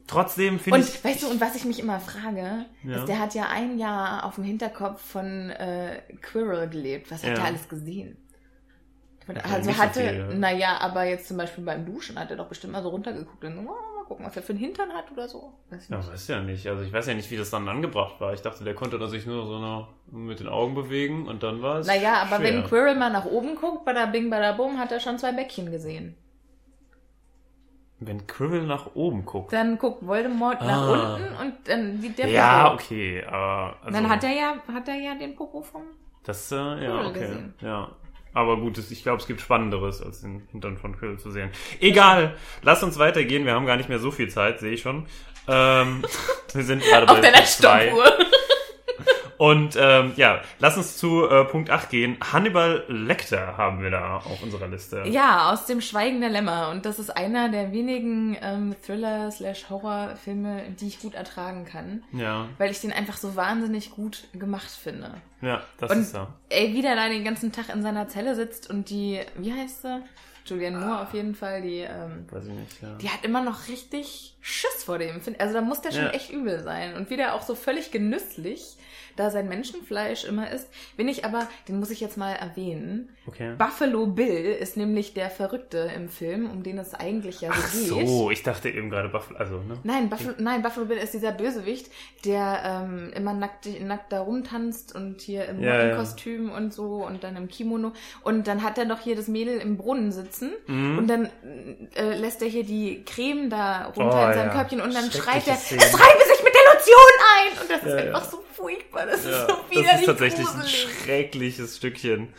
trotzdem 0.07 0.59
finde 0.59 0.79
und 0.79 0.89
ich. 0.89 1.05
weißt 1.05 1.23
du, 1.23 1.29
und 1.29 1.41
was 1.41 1.55
ich 1.57 1.65
mich 1.65 1.79
immer 1.81 2.01
frage, 2.01 2.65
Ja. 2.85 2.97
ist, 2.99 3.09
der 3.09 3.19
hat 3.19 3.35
ja 3.35 3.49
ein 3.49 3.79
Jahr 3.79 4.25
auf 4.25 4.37
dem 4.37 4.45
Hinterkopf 4.45 5.01
von 5.03 5.51
äh, 5.51 6.01
Quirrell 6.23 6.69
gelebt. 6.69 7.11
Was 7.11 7.23
hat 7.23 7.31
Ja. 7.37 7.43
er 7.43 7.45
alles 7.47 7.69
gesehen? 7.69 8.17
Also 9.43 9.71
so 9.73 9.79
hatte, 9.79 10.01
viel. 10.01 10.35
naja, 10.39 10.77
aber 10.81 11.05
jetzt 11.05 11.29
zum 11.29 11.39
Beispiel 11.39 11.65
beim 11.65 11.87
Duschen 11.87 12.19
hat 12.19 12.31
er 12.31 12.37
doch 12.37 12.47
bestimmt 12.49 12.75
mal 12.75 12.83
so 12.83 12.91
runtergeguckt 12.91 13.43
und 13.45 13.67
oh, 13.67 13.73
mal 14.05 14.09
gucken, 14.09 14.27
was 14.27 14.37
er 14.37 14.43
für 14.43 14.53
einen 14.53 14.61
Hintern 14.61 14.93
hat 14.93 15.11
oder 15.13 15.29
so. 15.29 15.53
Weiß 15.71 15.85
ich 15.85 15.89
Ja, 15.91 15.99
weiß 16.07 16.29
ja 16.29 16.41
nicht. 16.41 16.67
Also 16.69 16.83
ich 16.85 16.93
weiß 16.93 17.07
ja 17.07 17.15
nicht, 17.15 17.31
wie 17.31 17.37
das 17.37 17.51
dann 17.51 17.69
angebracht 17.69 18.21
war. 18.21 18.33
Ich 18.35 18.43
dachte, 18.43 18.65
der 18.65 18.75
konnte 18.75 18.99
da 18.99 19.07
sich 19.09 19.27
nur 19.27 19.47
so 19.47 19.59
noch 19.59 19.89
mit 20.11 20.41
den 20.41 20.49
Augen 20.49 20.75
bewegen 20.75 21.27
und 21.27 21.43
dann 21.43 21.63
war 21.63 21.79
es. 21.79 21.87
Naja, 21.87 22.23
aber 22.23 22.37
schwer. 22.37 22.55
wenn 22.55 22.65
Quirrell 22.65 22.95
mal 22.97 23.11
nach 23.11 23.25
oben 23.25 23.55
guckt, 23.57 23.85
bada 23.85 24.07
bing, 24.07 24.31
bada 24.31 24.53
bum, 24.53 24.79
hat 24.79 24.93
er 24.93 25.01
schon 25.01 25.19
zwei 25.19 25.33
Bäckchen 25.33 25.71
gesehen. 25.71 26.17
Wenn 28.01 28.27
Quirrell 28.27 28.67
nach 28.67 28.95
oben 28.95 29.25
guckt. 29.25 29.53
Dann 29.53 29.79
guckt 29.79 30.05
Voldemort 30.07 30.61
nach 30.61 30.89
Ah. 30.89 31.15
unten 31.15 31.37
und 31.41 31.55
dann 31.69 32.01
sieht 32.01 32.19
der 32.19 32.29
ja, 32.29 32.65
Popo. 32.71 32.75
okay, 32.75 33.25
aber. 33.25 33.77
Also, 33.83 33.93
Dann 33.99 34.09
hat 34.11 34.25
er 34.25 34.31
ja, 34.33 34.55
hat 34.73 34.89
er 34.89 34.97
ja 34.97 35.15
den 35.15 35.35
Popo 35.37 35.63
vom. 35.63 35.83
Das, 36.25 36.51
äh, 36.53 36.57
ja, 36.57 37.07
okay. 37.07 37.21
gesehen. 37.21 37.55
Ja. 37.61 37.91
Aber 38.35 38.57
gut, 38.59 38.79
ich 38.79 39.03
glaube, 39.03 39.21
es 39.23 39.27
gibt 39.27 39.41
Spannenderes, 39.41 40.03
als 40.03 40.21
den 40.21 40.43
Hintern 40.51 40.77
von 40.77 40.99
Quirrell 40.99 41.19
zu 41.19 41.31
sehen. 41.31 41.51
Egal, 41.81 42.37
lass 42.63 42.83
uns 42.83 42.99
weitergehen. 42.99 43.47
Wir 43.47 43.55
haben 43.55 43.65
gar 43.65 43.77
nicht 43.77 43.89
mehr 43.89 44.01
so 44.01 44.11
viel 44.11 44.29
Zeit, 44.29 44.59
sehe 44.59 44.73
ich 44.73 44.83
schon. 44.83 45.07
Ähm, 45.47 46.05
wir 46.53 46.65
sind 46.65 46.83
gerade 46.83 47.07
bei 47.07 47.13
Auf 47.13 47.21
deiner 47.21 47.37
Punkt 47.39 47.49
zwei. 47.49 47.87
Stoppuhr. 47.87 48.13
Und 49.39 49.77
ähm, 49.79 50.13
ja, 50.17 50.41
lass 50.59 50.77
uns 50.77 50.97
zu 50.97 51.29
äh, 51.29 51.45
Punkt 51.45 51.71
8 51.71 51.91
gehen. 51.91 52.17
Hannibal 52.33 52.85
Lecter 52.89 53.57
haben 53.57 53.83
wir 53.83 53.91
da 53.91 54.17
auf 54.19 54.43
unserer 54.43 54.69
Liste. 54.69 55.03
Ja, 55.07 55.51
aus 55.53 55.67
dem 55.67 55.81
Schweigen 55.81 56.21
der 56.21 56.31
Lämmer. 56.31 56.71
Und 56.71 56.87
das 56.87 56.99
ist 56.99 57.11
einer 57.17 57.49
der 57.49 57.73
wenigen 57.73 58.37
ähm, 58.43 58.75
Thriller-slash-Horror-Filme, 58.85 60.63
die 60.81 60.89
ich 60.89 61.01
gut 61.01 61.15
ertragen 61.15 61.65
kann. 61.65 62.03
Ja, 62.13 62.47
Weil 62.59 62.71
ich 62.71 62.81
den 62.81 62.93
einfach 62.93 63.17
so 63.17 63.37
wahnsinnig 63.37 63.91
gut 63.91 64.25
gemacht 64.33 64.71
finde. 64.71 65.15
ja 65.41 65.63
das 65.79 65.91
Und 65.91 66.01
ist 66.01 66.15
er. 66.15 66.29
ey, 66.51 66.73
wie 66.75 66.83
der 66.83 66.97
da 66.97 67.09
den 67.09 67.25
ganzen 67.25 67.53
Tag 67.53 67.69
in 67.75 67.83
seiner 67.83 68.09
Zelle 68.09 68.35
sitzt 68.35 68.71
und 68.71 68.91
die, 68.91 69.21
wie 69.37 69.53
heißt 69.53 69.83
sie? 69.83 70.03
Julianne 70.47 70.79
Moore 70.79 71.03
auf 71.03 71.15
jeden 71.15 71.35
Fall, 71.35 71.63
die, 71.63 71.79
ähm, 71.81 72.27
nicht, 72.33 72.83
ja. 72.83 72.95
die 73.01 73.09
hat 73.09 73.25
immer 73.25 73.43
noch 73.43 73.69
richtig 73.69 74.37
Schiss 74.41 74.85
vor 74.85 74.99
dem. 74.99 75.21
Also 75.39 75.55
da 75.55 75.61
muss 75.63 75.81
der 75.81 75.93
schon 75.93 76.03
Ja. 76.05 76.11
echt 76.11 76.31
übel 76.31 76.63
sein. 76.63 76.95
Und 76.97 77.09
wie 77.11 77.17
der 77.17 77.35
auch 77.35 77.43
so 77.43 77.55
völlig 77.55 77.91
genüsslich 77.91 78.77
da 79.17 79.31
sein 79.31 79.49
Menschenfleisch 79.49 80.25
immer 80.25 80.51
isst. 80.51 80.69
Bin 80.97 81.07
ich 81.07 81.25
aber, 81.25 81.47
den 81.69 81.79
muss 81.79 81.91
ich 81.91 82.01
jetzt 82.01 82.17
mal 82.17 82.33
erwähnen. 82.33 83.11
Okay. 83.29 83.55
Buffalo 83.57 84.07
Bill 84.07 84.45
ist 84.53 84.77
nämlich 84.77 85.15
der 85.15 85.31
Verrückte 85.31 85.89
im 85.95 86.09
Film, 86.09 86.51
um 86.51 86.65
den 86.65 86.79
es 86.79 86.95
eigentlich 86.95 87.41
ja 87.41 87.53
so 87.53 87.95
Ach 87.95 87.99
geht. 87.99 88.09
so, 88.09 88.31
ich 88.33 88.43
dachte 88.43 88.69
eben 88.71 88.91
gerade 88.91 89.09
Buffalo, 89.09 89.39
also, 89.39 89.61
ne? 89.61 89.79
Nein, 89.85 90.11
Buffalo, 90.11 90.35
nein, 90.39 90.63
Buffalo 90.63 90.87
Bill 90.87 90.99
ist 90.99 91.15
dieser 91.15 91.31
Bösewicht, 91.31 91.91
der 92.25 92.61
ähm, 92.65 93.13
immer 93.15 93.35
nackt, 93.35 93.69
nackt 93.81 94.13
da 94.13 94.21
rumtanzt 94.21 94.97
und 94.97 95.21
hier 95.21 95.47
im 95.47 95.63
Ja. 95.63 95.75
Mottenkostüm 95.75 96.51
und 96.51 96.75
so 96.75 97.07
und 97.07 97.23
dann 97.23 97.37
im 97.37 97.47
Kimono. 97.47 97.93
Und 98.23 98.49
dann 98.49 98.65
hat 98.65 98.79
er 98.79 98.85
doch 98.85 98.99
hier 99.01 99.15
das 99.15 99.29
Mädel 99.29 99.59
im 99.59 99.77
Brunnen 99.77 100.11
sitzen 100.11 100.34
Mhm. 100.67 100.99
und 100.99 101.07
dann 101.09 101.29
äh, 101.95 102.17
lässt 102.17 102.43
er 102.43 102.49
hier 102.49 102.65
die 102.65 103.05
Creme 103.05 103.51
da 103.51 103.87
runter 103.97 104.25
Oh, 104.27 104.29
in 104.29 104.35
sein 104.35 104.47
ja. 104.49 104.53
Körbchen 104.55 104.81
und 104.81 104.95
dann 104.95 105.11
schreit 105.11 105.47
er, 105.47 105.57
Szene. 105.57 105.83
es 105.85 105.93
reibe 105.95 106.25
sich 106.25 106.43
mit 106.45 106.53
der 106.55 106.75
Lotion 106.75 107.13
ein! 107.37 107.61
Und 107.63 107.71
das 107.71 107.83
ist 107.83 107.89
Ja, 107.91 107.97
einfach 108.07 108.25
ja. 108.25 108.31
so 108.31 108.45
furchtbar, 108.53 109.07
das 109.07 109.25
ist 109.25 109.25
so 109.25 109.47
das 109.47 109.57
widerlich 109.71 110.01
ist 110.01 110.07
tatsächlich 110.07 110.47
ein 110.47 110.55
gruselig. 110.61 110.89
schreckliches 111.05 111.77
Stückchen. 111.77 112.33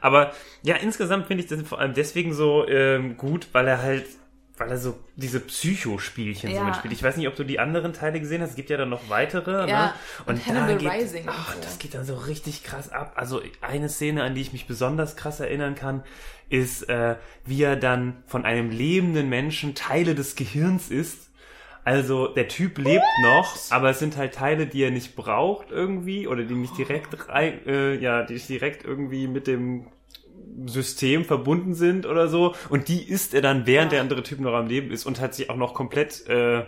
Aber 0.00 0.32
ja, 0.62 0.76
insgesamt 0.76 1.26
finde 1.26 1.42
ich 1.44 1.50
das 1.50 1.60
vor 1.62 1.78
allem 1.78 1.94
deswegen 1.94 2.32
so 2.32 2.66
ähm, 2.66 3.16
gut, 3.16 3.48
weil 3.52 3.68
er 3.68 3.82
halt, 3.82 4.06
weil 4.60 4.70
er 4.70 4.78
so 4.78 4.98
diese 5.16 5.40
Psychospielchen 5.40 6.50
so 6.50 6.56
Ja. 6.56 6.64
mitspielt. 6.64 6.92
Ich 6.92 7.02
weiß 7.02 7.16
nicht, 7.16 7.26
ob 7.28 7.34
du 7.34 7.44
die 7.44 7.58
anderen 7.58 7.94
Teile 7.94 8.20
gesehen 8.20 8.42
hast. 8.42 8.50
Es 8.50 8.56
gibt 8.56 8.68
ja 8.68 8.76
dann 8.76 8.90
noch 8.90 9.08
weitere. 9.08 9.66
Ja, 9.66 9.86
ne? 9.86 9.92
und 10.26 10.38
da 10.46 10.52
Hannibal 10.54 10.76
geht, 10.76 10.92
Rising 10.92 11.22
und 11.24 11.30
ach, 11.30 11.54
so. 11.54 11.60
das 11.62 11.78
geht 11.78 11.94
dann 11.94 12.04
so 12.04 12.14
richtig 12.14 12.62
krass 12.62 12.92
ab. 12.92 13.14
Also 13.16 13.40
eine 13.62 13.88
Szene, 13.88 14.22
an 14.22 14.34
die 14.34 14.42
ich 14.42 14.52
mich 14.52 14.66
besonders 14.66 15.16
krass 15.16 15.40
erinnern 15.40 15.76
kann, 15.76 16.04
ist, 16.50 16.90
äh, 16.90 17.16
wie 17.46 17.62
er 17.62 17.76
dann 17.76 18.22
von 18.26 18.44
einem 18.44 18.70
lebenden 18.70 19.30
Menschen 19.30 19.74
Teile 19.74 20.14
des 20.14 20.36
Gehirns 20.36 20.90
isst. 20.90 21.30
Also 21.82 22.28
der 22.28 22.48
Typ 22.48 22.76
lebt 22.76 23.02
noch, 23.22 23.56
aber 23.70 23.88
es 23.88 23.98
sind 23.98 24.18
halt 24.18 24.34
Teile, 24.34 24.66
die 24.66 24.82
er 24.82 24.90
nicht 24.90 25.16
braucht 25.16 25.70
irgendwie 25.70 26.28
oder 26.28 26.44
die 26.44 26.54
nicht 26.54 26.76
direkt 26.76 27.30
rein, 27.30 27.66
äh, 27.66 27.94
ja, 27.94 28.24
die 28.24 28.34
nicht 28.34 28.50
direkt 28.50 28.84
irgendwie 28.84 29.26
mit 29.26 29.46
dem 29.46 29.86
System 30.66 31.24
verbunden 31.24 31.74
sind 31.74 32.06
oder 32.06 32.28
so. 32.28 32.54
Und 32.68 32.88
die 32.88 33.08
isst 33.08 33.34
er 33.34 33.42
dann, 33.42 33.66
während 33.66 33.92
der 33.92 34.00
andere 34.00 34.22
Typ 34.22 34.40
noch 34.40 34.54
am 34.54 34.66
Leben 34.66 34.90
ist 34.90 35.06
und 35.06 35.20
hat 35.20 35.34
sich 35.34 35.50
auch 35.50 35.56
noch 35.56 35.74
komplett 35.74 36.26
äh, 36.28 36.64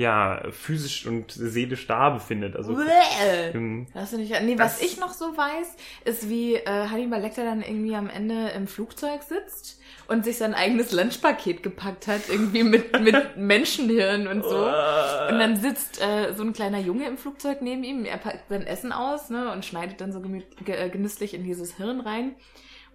ja 0.00 0.42
physisch 0.50 1.06
und 1.06 1.30
seelisch 1.30 1.86
da 1.86 2.10
befindet. 2.10 2.56
Also 2.56 2.76
ähm, 3.22 3.86
Das 3.92 4.10
finde 4.10 4.24
ich, 4.24 4.40
nee, 4.40 4.58
was 4.58 4.80
ich 4.80 4.98
noch 4.98 5.12
so 5.12 5.36
weiß, 5.36 5.76
ist, 6.06 6.28
wie 6.28 6.54
äh, 6.54 6.88
Hannibal 6.88 7.20
Lecter 7.20 7.44
dann 7.44 7.62
irgendwie 7.62 7.94
am 7.94 8.08
Ende 8.08 8.48
im 8.56 8.66
Flugzeug 8.66 9.22
sitzt 9.22 9.78
und 10.08 10.24
sich 10.24 10.38
sein 10.38 10.54
eigenes 10.54 10.90
Lunchpaket 10.92 11.62
gepackt 11.62 12.06
hat, 12.06 12.22
irgendwie 12.30 12.62
mit, 12.62 12.98
mit 13.02 13.36
Menschenhirn 13.36 14.26
und 14.26 14.42
so. 14.42 14.56
Und 14.56 15.38
dann 15.38 15.56
sitzt 15.56 16.00
äh, 16.00 16.32
so 16.34 16.44
ein 16.44 16.54
kleiner 16.54 16.78
Junge 16.78 17.06
im 17.06 17.18
Flugzeug 17.18 17.60
neben 17.60 17.84
ihm, 17.84 18.06
er 18.06 18.16
packt 18.16 18.48
sein 18.48 18.66
Essen 18.66 18.92
aus 18.92 19.28
ne, 19.28 19.52
und 19.52 19.66
schneidet 19.66 20.00
dann 20.00 20.12
so 20.12 20.20
ge 20.20 20.42
äh, 20.66 20.88
genüsslich 20.88 21.34
in 21.34 21.44
dieses 21.44 21.76
Hirn 21.76 22.00
rein. 22.00 22.34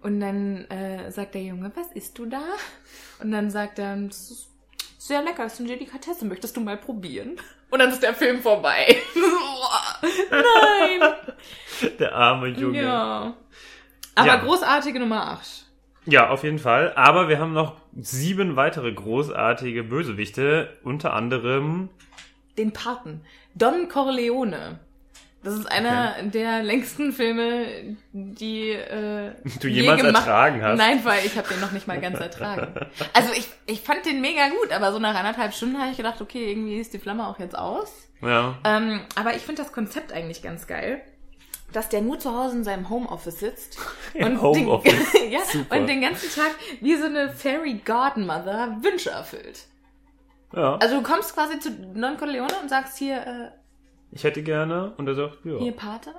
Und 0.02 0.20
dann 0.20 0.64
äh, 0.66 1.10
sagt 1.10 1.34
der 1.34 1.42
Junge, 1.42 1.72
was 1.74 1.90
isst 1.92 2.18
du 2.18 2.26
da? 2.26 2.42
Und 3.20 3.32
dann 3.32 3.50
sagt 3.50 3.78
er, 3.78 3.96
das 3.96 4.30
ist 4.30 4.48
sehr 4.98 5.22
lecker, 5.22 5.44
das 5.44 5.54
ist 5.54 5.60
eine 5.60 5.68
Delikatesse, 5.70 6.24
möchtest 6.24 6.56
du 6.56 6.60
mal 6.60 6.76
probieren? 6.76 7.36
Und 7.70 7.78
dann 7.80 7.90
ist 7.90 8.02
der 8.02 8.14
Film 8.14 8.40
vorbei. 8.40 8.96
Nein! 10.30 11.12
der 11.98 12.14
arme 12.14 12.48
Junge. 12.48 12.78
Ja. 12.78 12.84
Ja. 12.84 13.34
Aber 14.14 14.26
Ja. 14.26 14.36
großartige 14.36 15.00
Nummer 15.00 15.28
8. 15.32 15.66
auf 16.30 16.44
jeden 16.44 16.58
Fall. 16.58 16.92
Aber 16.94 17.28
wir 17.28 17.38
haben 17.38 17.52
noch 17.52 17.76
sieben 17.98 18.56
weitere 18.56 18.92
großartige 18.92 19.82
Bösewichte, 19.82 20.76
unter 20.84 21.12
anderem 21.14 21.88
Den 22.56 22.72
Paten. 22.72 23.22
Don 23.54 23.88
Corleone. 23.88 24.78
Das 25.46 25.54
ist 25.54 25.70
einer 25.70 26.14
okay. 26.18 26.30
der 26.30 26.62
längsten 26.64 27.12
Filme, 27.12 27.96
die 28.12 28.70
äh, 28.70 29.30
du 29.60 29.68
jemals 29.68 30.02
gemacht. 30.02 30.26
ertragen 30.26 30.62
hast. 30.62 30.76
Nein, 30.76 31.04
weil 31.04 31.24
ich 31.24 31.38
habe 31.38 31.48
den 31.48 31.60
noch 31.60 31.70
nicht 31.70 31.86
mal 31.86 32.00
ganz 32.00 32.18
ertragen. 32.18 32.74
Also 33.12 33.32
ich, 33.32 33.48
ich 33.66 33.80
fand 33.80 34.04
den 34.06 34.20
mega 34.20 34.48
gut, 34.48 34.72
aber 34.72 34.92
so 34.92 34.98
nach 34.98 35.14
anderthalb 35.14 35.54
Stunden 35.54 35.78
habe 35.78 35.92
ich 35.92 35.96
gedacht, 35.96 36.20
okay, 36.20 36.50
irgendwie 36.50 36.78
ist 36.78 36.92
die 36.94 36.98
Flamme 36.98 37.28
auch 37.28 37.38
jetzt 37.38 37.56
aus. 37.56 38.08
Ja. 38.22 38.56
Ähm, 38.64 39.02
aber 39.14 39.36
ich 39.36 39.42
finde 39.42 39.62
das 39.62 39.72
Konzept 39.72 40.12
eigentlich 40.12 40.42
ganz 40.42 40.66
geil 40.66 41.00
dass 41.72 41.88
der 41.88 42.00
nur 42.00 42.18
zu 42.18 42.32
Hause 42.32 42.56
in 42.56 42.64
seinem 42.64 42.88
Homeoffice 42.88 43.40
sitzt 43.40 43.78
und, 44.14 44.40
Homeoffice. 44.40 45.12
Den, 45.12 45.30
ja, 45.30 45.40
und 45.68 45.86
den 45.86 46.00
ganzen 46.00 46.30
Tag 46.32 46.52
wie 46.80 46.96
so 46.96 47.06
eine 47.06 47.30
Fairy 47.30 47.80
Godmother 47.84 48.78
Wünsche 48.82 49.10
erfüllt. 49.10 49.66
Ja. 50.54 50.76
Also 50.76 50.96
du 50.96 51.02
kommst 51.02 51.34
quasi 51.34 51.58
zu 51.58 51.70
Non 51.70 52.16
Corleone 52.16 52.54
und 52.62 52.70
sagst 52.70 52.98
hier, 52.98 53.16
äh, 53.16 53.50
ich 54.16 54.24
hätte 54.24 54.42
gerne 54.42 54.92
und 54.96 55.06
er 55.06 55.14
sagt, 55.14 55.44
ja. 55.44 55.58
Hier 55.58 55.72
Pate? 55.72 56.14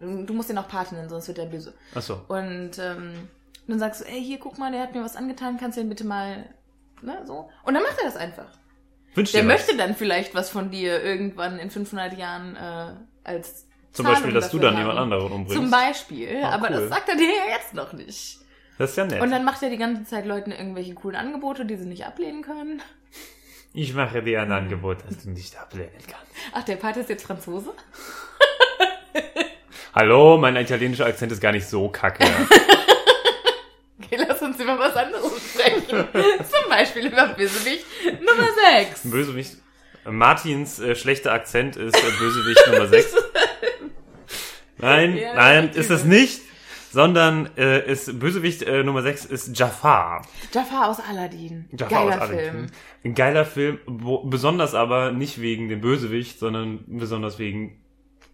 Du 0.00 0.32
musst 0.34 0.50
ihn 0.50 0.58
auch 0.58 0.68
Pate 0.68 0.94
nennen, 0.94 1.08
sonst 1.08 1.28
wird 1.28 1.38
er 1.38 1.46
böse. 1.46 1.72
Ach 1.94 2.02
so. 2.02 2.20
Und 2.26 2.78
ähm, 2.78 3.28
dann 3.68 3.78
sagst 3.78 4.00
du, 4.00 4.04
ey, 4.06 4.22
hier, 4.22 4.38
guck 4.38 4.58
mal, 4.58 4.72
der 4.72 4.82
hat 4.82 4.94
mir 4.94 5.04
was 5.04 5.14
angetan, 5.14 5.56
kannst 5.56 5.76
du 5.76 5.82
ihn 5.82 5.88
bitte 5.88 6.04
mal, 6.04 6.46
ne, 7.00 7.22
so. 7.26 7.48
Und 7.64 7.74
dann 7.74 7.82
macht 7.82 7.98
er 7.98 8.06
das 8.06 8.16
einfach. 8.16 8.48
Wünscht 9.14 9.34
der 9.34 9.44
möchte 9.44 9.76
dann 9.76 9.94
vielleicht 9.94 10.34
was 10.34 10.50
von 10.50 10.70
dir 10.70 11.02
irgendwann 11.02 11.58
in 11.58 11.70
500 11.70 12.18
Jahren 12.18 12.56
äh, 12.56 12.94
als 13.22 13.66
Zum 13.92 14.06
Beispiel, 14.06 14.32
dass 14.32 14.50
du 14.50 14.58
dann 14.58 14.74
haben. 14.74 14.80
jemand 14.80 14.98
anderen 14.98 15.32
umbringst. 15.32 15.54
Zum 15.54 15.70
Beispiel, 15.70 16.42
ah, 16.42 16.50
aber 16.50 16.70
cool. 16.70 16.80
das 16.80 16.88
sagt 16.88 17.08
er 17.08 17.16
dir 17.16 17.28
ja 17.28 17.56
jetzt 17.56 17.72
noch 17.72 17.92
nicht. 17.92 18.38
Das 18.78 18.90
ist 18.90 18.96
ja 18.96 19.06
nett. 19.06 19.20
Und 19.20 19.30
dann 19.30 19.44
macht 19.44 19.62
er 19.62 19.70
die 19.70 19.76
ganze 19.76 20.04
Zeit 20.04 20.26
Leuten 20.26 20.50
irgendwelche 20.50 20.94
coolen 20.94 21.16
Angebote, 21.16 21.64
die 21.66 21.76
sie 21.76 21.86
nicht 21.86 22.04
ablehnen 22.04 22.42
können. 22.42 22.82
Ich 23.74 23.92
mache 23.94 24.22
dir 24.22 24.42
ein 24.42 24.50
Angebot, 24.50 24.98
das 25.06 25.22
du 25.22 25.30
nicht 25.30 25.56
ablehnen 25.56 25.90
kannst. 26.06 26.32
Ach, 26.52 26.64
der 26.64 26.76
Pate 26.76 27.00
ist 27.00 27.10
jetzt 27.10 27.26
Franzose? 27.26 27.72
Hallo, 29.94 30.38
mein 30.38 30.56
italienischer 30.56 31.06
Akzent 31.06 31.32
ist 31.32 31.40
gar 31.40 31.52
nicht 31.52 31.66
so 31.66 31.88
kacke. 31.88 32.24
okay, 34.02 34.24
lass 34.26 34.40
uns 34.40 34.58
über 34.58 34.78
was 34.78 34.96
anderes 34.96 35.32
sprechen. 35.52 35.82
Zum 36.12 36.70
Beispiel 36.70 37.06
über 37.06 37.28
Bösewicht 37.28 37.84
Nummer 38.20 38.48
6. 38.80 39.10
Bösewicht. 39.10 39.56
Martins 40.04 40.78
äh, 40.78 40.94
schlechter 40.94 41.32
Akzent 41.32 41.76
ist 41.76 41.96
äh, 41.96 42.10
Bösewicht 42.18 42.66
Nummer 42.70 42.86
6. 42.86 43.14
Nein, 44.78 45.16
ja, 45.16 45.34
nein, 45.34 45.70
ist 45.74 45.90
es 45.90 46.04
nicht 46.04 46.40
sondern 46.90 47.50
äh, 47.56 47.90
ist 47.90 48.18
Bösewicht 48.18 48.62
äh, 48.62 48.82
Nummer 48.82 49.02
6 49.02 49.26
ist 49.26 49.58
Jafar. 49.58 50.26
Jafar 50.52 50.88
aus 50.88 50.98
Aladdin. 51.00 51.68
Jafar 51.72 51.88
Geiler 52.06 52.16
aus 52.16 52.28
Aladdin. 52.30 52.50
Film. 52.50 52.66
Ein 53.04 53.14
geiler 53.14 53.44
Film, 53.44 53.78
wo, 53.86 54.24
besonders 54.24 54.74
aber 54.74 55.12
nicht 55.12 55.40
wegen 55.40 55.68
dem 55.68 55.80
Bösewicht, 55.80 56.38
sondern 56.38 56.84
besonders 56.86 57.38
wegen 57.38 57.80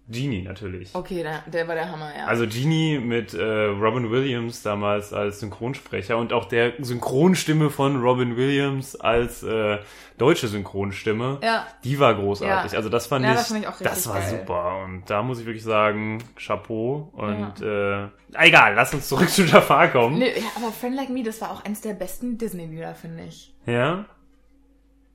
Genie 0.07 0.43
natürlich. 0.43 0.95
Okay, 0.95 1.23
der, 1.23 1.43
der 1.47 1.67
war 1.67 1.75
der 1.75 1.91
Hammer, 1.91 2.13
ja. 2.15 2.27
Also 2.27 2.47
Genie 2.47 2.99
mit 2.99 3.33
äh, 3.33 3.43
Robin 3.43 4.11
Williams 4.11 4.63
damals 4.63 5.15
als 5.15 5.41
Synchronsprecher 5.41 6.19
und 6.19 6.35
auch 6.35 6.45
der 6.45 6.75
Synchronstimme 6.79 7.71
von 7.71 8.03
Robin 8.03 8.37
Williams 8.37 8.97
als 8.97 9.43
äh, 9.43 9.79
deutsche 10.19 10.49
Synchronstimme. 10.49 11.39
Ja. 11.43 11.67
Die 11.85 11.99
war 11.99 12.15
großartig. 12.15 12.73
Ja. 12.73 12.77
Also 12.77 12.91
das 12.91 13.07
fand 13.07 13.25
ja, 13.25 13.33
ich, 13.33 13.39
das, 13.39 13.49
fand 13.49 13.61
ich 13.61 13.67
auch 13.67 13.79
das 13.79 14.07
war 14.07 14.21
geil. 14.21 14.39
super. 14.41 14.85
Und 14.85 15.09
da 15.09 15.23
muss 15.23 15.41
ich 15.41 15.47
wirklich 15.47 15.65
sagen, 15.65 16.23
Chapeau. 16.37 17.11
Und 17.15 17.61
ja. 17.61 18.05
äh, 18.05 18.09
egal, 18.35 18.75
lass 18.75 18.93
uns 18.93 19.09
zurück 19.09 19.31
zu 19.31 19.45
Jafar 19.45 19.89
kommen. 19.89 20.19
Nee, 20.19 20.33
ja, 20.37 20.51
aber 20.57 20.71
Friend 20.71 20.95
Like 20.95 21.09
Me, 21.09 21.23
das 21.23 21.41
war 21.41 21.51
auch 21.51 21.65
eins 21.65 21.81
der 21.81 21.95
besten 21.95 22.37
Disney-Lieder, 22.37 22.95
finde 22.95 23.25
ich. 23.25 23.55
Ja. 23.65 24.05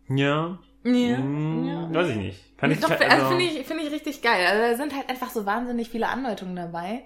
Ja. 0.09 0.57
Ja, 0.83 1.17
hm, 1.17 1.65
ja. 1.67 1.93
Weiß 1.93 2.09
ich 2.09 2.15
nicht. 2.15 2.57
Kann 2.57 2.71
ich, 2.71 2.79
Doch, 2.79 2.89
also, 2.89 3.03
also 3.03 3.27
finde 3.29 3.43
ich, 3.43 3.65
finde 3.65 3.83
ich 3.83 3.91
richtig 3.91 4.21
geil. 4.21 4.45
Also 4.45 4.61
da 4.61 4.75
sind 4.75 4.95
halt 4.95 5.09
einfach 5.09 5.29
so 5.29 5.45
wahnsinnig 5.45 5.89
viele 5.89 6.07
Andeutungen 6.07 6.55
dabei, 6.55 7.03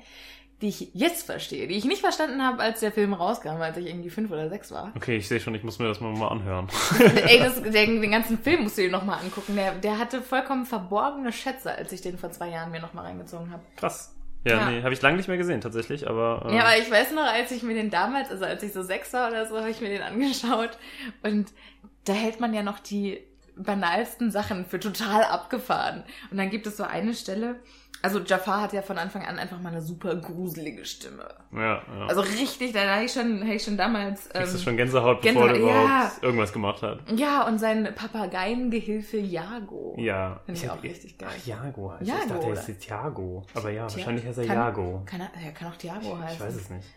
die 0.61 0.69
ich 0.69 0.89
jetzt 0.93 1.25
verstehe, 1.25 1.67
die 1.67 1.75
ich 1.75 1.85
nicht 1.85 2.01
verstanden 2.01 2.43
habe, 2.43 2.61
als 2.61 2.79
der 2.79 2.91
Film 2.91 3.13
rauskam, 3.13 3.61
als 3.61 3.77
ich 3.77 3.87
irgendwie 3.87 4.09
fünf 4.09 4.31
oder 4.31 4.49
sechs 4.49 4.71
war. 4.71 4.91
Okay, 4.95 5.17
ich 5.17 5.27
sehe 5.27 5.39
schon, 5.39 5.53
ich 5.55 5.63
muss 5.63 5.79
mir 5.79 5.87
das 5.87 5.99
mal, 5.99 6.13
mal 6.13 6.29
anhören. 6.29 6.67
Ey, 6.99 7.39
das, 7.39 7.61
den, 7.63 8.01
den 8.01 8.11
ganzen 8.11 8.39
Film 8.39 8.63
musst 8.63 8.77
du 8.77 8.83
dir 8.83 8.91
nochmal 8.91 9.19
angucken. 9.19 9.55
Der, 9.55 9.73
der 9.73 9.99
hatte 9.99 10.21
vollkommen 10.21 10.65
verborgene 10.65 11.31
Schätze, 11.31 11.71
als 11.71 11.91
ich 11.91 12.01
den 12.01 12.17
vor 12.17 12.31
zwei 12.31 12.49
Jahren 12.49 12.71
mir 12.71 12.79
nochmal 12.79 13.05
reingezogen 13.05 13.51
habe. 13.51 13.63
Krass. 13.75 14.15
Ja, 14.45 14.57
ja, 14.57 14.69
nee, 14.69 14.83
habe 14.83 14.93
ich 14.93 15.01
lange 15.01 15.17
nicht 15.17 15.27
mehr 15.27 15.37
gesehen, 15.37 15.61
tatsächlich, 15.61 16.09
aber. 16.09 16.47
Äh... 16.49 16.55
Ja, 16.55 16.63
aber 16.63 16.77
ich 16.77 16.91
weiß 16.91 17.13
noch, 17.13 17.23
als 17.23 17.51
ich 17.51 17.63
mir 17.63 17.75
den 17.75 17.89
damals, 17.89 18.29
also 18.29 18.43
als 18.43 18.61
ich 18.61 18.73
so 18.73 18.83
sechs 18.83 19.13
war 19.13 19.29
oder 19.29 19.45
so, 19.45 19.57
habe 19.57 19.69
ich 19.69 19.79
mir 19.79 19.89
den 19.89 20.01
angeschaut 20.01 20.77
und 21.23 21.51
da 22.03 22.13
hält 22.13 22.41
man 22.41 22.53
ja 22.53 22.61
noch 22.63 22.79
die 22.79 23.21
banalsten 23.55 24.31
Sachen 24.31 24.65
für 24.65 24.79
total 24.79 25.23
abgefahren. 25.23 26.03
Und 26.31 26.37
dann 26.37 26.49
gibt 26.49 26.67
es 26.67 26.77
so 26.77 26.83
eine 26.83 27.13
Stelle, 27.13 27.59
also 28.03 28.19
Jafar 28.19 28.63
hat 28.63 28.73
ja 28.73 28.81
von 28.81 28.97
Anfang 28.97 29.23
an 29.23 29.39
einfach 29.39 29.61
mal 29.61 29.69
eine 29.69 29.81
super 29.81 30.13
gruselige 30.17 30.83
Stimme. 30.83 31.25
Ja, 31.53 31.81
ja. 31.87 32.05
Also 32.07 32.19
richtig, 32.19 32.73
da 32.73 32.81
habe 32.95 33.05
ich 33.05 33.13
schon, 33.13 33.41
hab 33.41 33.53
ich 33.53 33.63
schon 33.63 33.77
damals. 33.77 34.25
Ähm, 34.25 34.41
Kriegst 34.41 34.55
du 34.55 34.59
schon 34.59 34.75
Gänsehaut, 34.75 35.21
bevor 35.21 35.47
Gänsehaut, 35.47 35.49
er 35.51 35.57
überhaupt 35.57 35.87
ja. 35.87 36.11
irgendwas 36.21 36.51
gemacht 36.51 36.81
hat. 36.81 36.99
Ja, 37.15 37.47
und 37.47 37.59
sein 37.59 37.95
Papageiengehilfe 37.95 39.17
Jago. 39.19 39.95
Ja. 39.97 40.41
Finde 40.45 40.59
ich 40.59 40.69
auch 40.69 40.83
richtig 40.83 41.17
geil. 41.17 41.29
Ach, 41.31 41.47
Jago 41.47 41.93
heißt 41.93 42.05
Jago, 42.05 42.21
Ich 42.23 42.27
dachte, 42.27 42.47
er 42.47 42.53
ist 42.53 42.79
Thiago. 42.81 43.43
Aber 43.53 43.69
ja, 43.69 43.87
Thi 43.87 43.95
wahrscheinlich 43.95 44.25
heißt 44.25 44.37
er 44.39 44.45
kann, 44.47 44.55
Jago. 44.57 45.01
Kann 45.05 45.21
er, 45.21 45.31
er 45.41 45.51
kann 45.53 45.67
auch 45.69 45.77
Thiago 45.77 46.19
heißen. 46.19 46.35
Ich 46.35 46.41
weiß 46.41 46.55
es 46.55 46.69
nicht. 46.71 46.87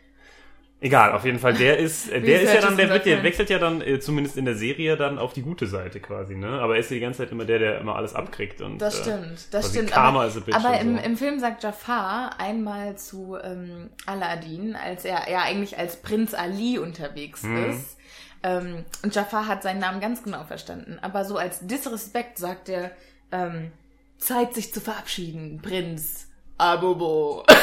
Egal, 0.78 1.12
auf 1.12 1.24
jeden 1.24 1.38
Fall, 1.38 1.54
der 1.54 1.78
ist, 1.78 2.10
äh, 2.10 2.20
der 2.20 2.42
ist 2.42 2.52
ja 2.52 2.60
dann, 2.60 2.76
der 2.76 2.90
wird, 2.90 3.06
der 3.06 3.22
wechselt 3.22 3.48
ja 3.48 3.58
dann, 3.58 3.80
äh, 3.80 3.98
zumindest 3.98 4.36
in 4.36 4.44
der 4.44 4.54
Serie, 4.54 4.96
dann 4.96 5.18
auf 5.18 5.32
die 5.32 5.40
gute 5.42 5.66
Seite 5.66 6.00
quasi, 6.00 6.34
ne? 6.36 6.60
Aber 6.60 6.74
er 6.74 6.80
ist 6.80 6.90
die 6.90 7.00
ganze 7.00 7.18
Zeit 7.22 7.32
immer 7.32 7.46
der, 7.46 7.58
der 7.58 7.80
immer 7.80 7.96
alles 7.96 8.14
abkriegt 8.14 8.60
und. 8.60 8.78
Das 8.78 8.98
stimmt, 8.98 9.52
das 9.52 9.70
stimmt. 9.70 9.90
Karma 9.90 10.20
aber 10.20 10.28
is 10.28 10.36
a 10.36 10.40
bitch 10.40 10.54
aber 10.54 10.78
im, 10.78 10.98
so. 10.98 11.02
im 11.02 11.16
Film 11.16 11.40
sagt 11.40 11.62
Jafar 11.62 12.38
einmal 12.38 12.96
zu 12.96 13.38
ähm, 13.42 13.88
Aladdin, 14.04 14.76
als 14.76 15.04
er 15.06 15.30
ja 15.30 15.42
eigentlich 15.42 15.78
als 15.78 15.96
Prinz 16.02 16.34
Ali 16.34 16.78
unterwegs 16.78 17.42
Mhm. 17.42 17.70
ist. 17.70 17.96
Ähm, 18.42 18.84
und 19.02 19.14
Jafar 19.14 19.46
hat 19.48 19.62
seinen 19.62 19.80
Namen 19.80 20.00
ganz 20.00 20.22
genau 20.22 20.44
verstanden. 20.44 20.98
Aber 21.00 21.24
so 21.24 21.38
als 21.38 21.66
Disrespekt 21.66 22.36
sagt 22.36 22.68
er, 22.68 22.90
ähm, 23.32 23.72
Zeit 24.18 24.54
sich 24.54 24.74
zu 24.74 24.80
verabschieden, 24.82 25.60
Prinz 25.62 26.28
Abobo. 26.58 27.44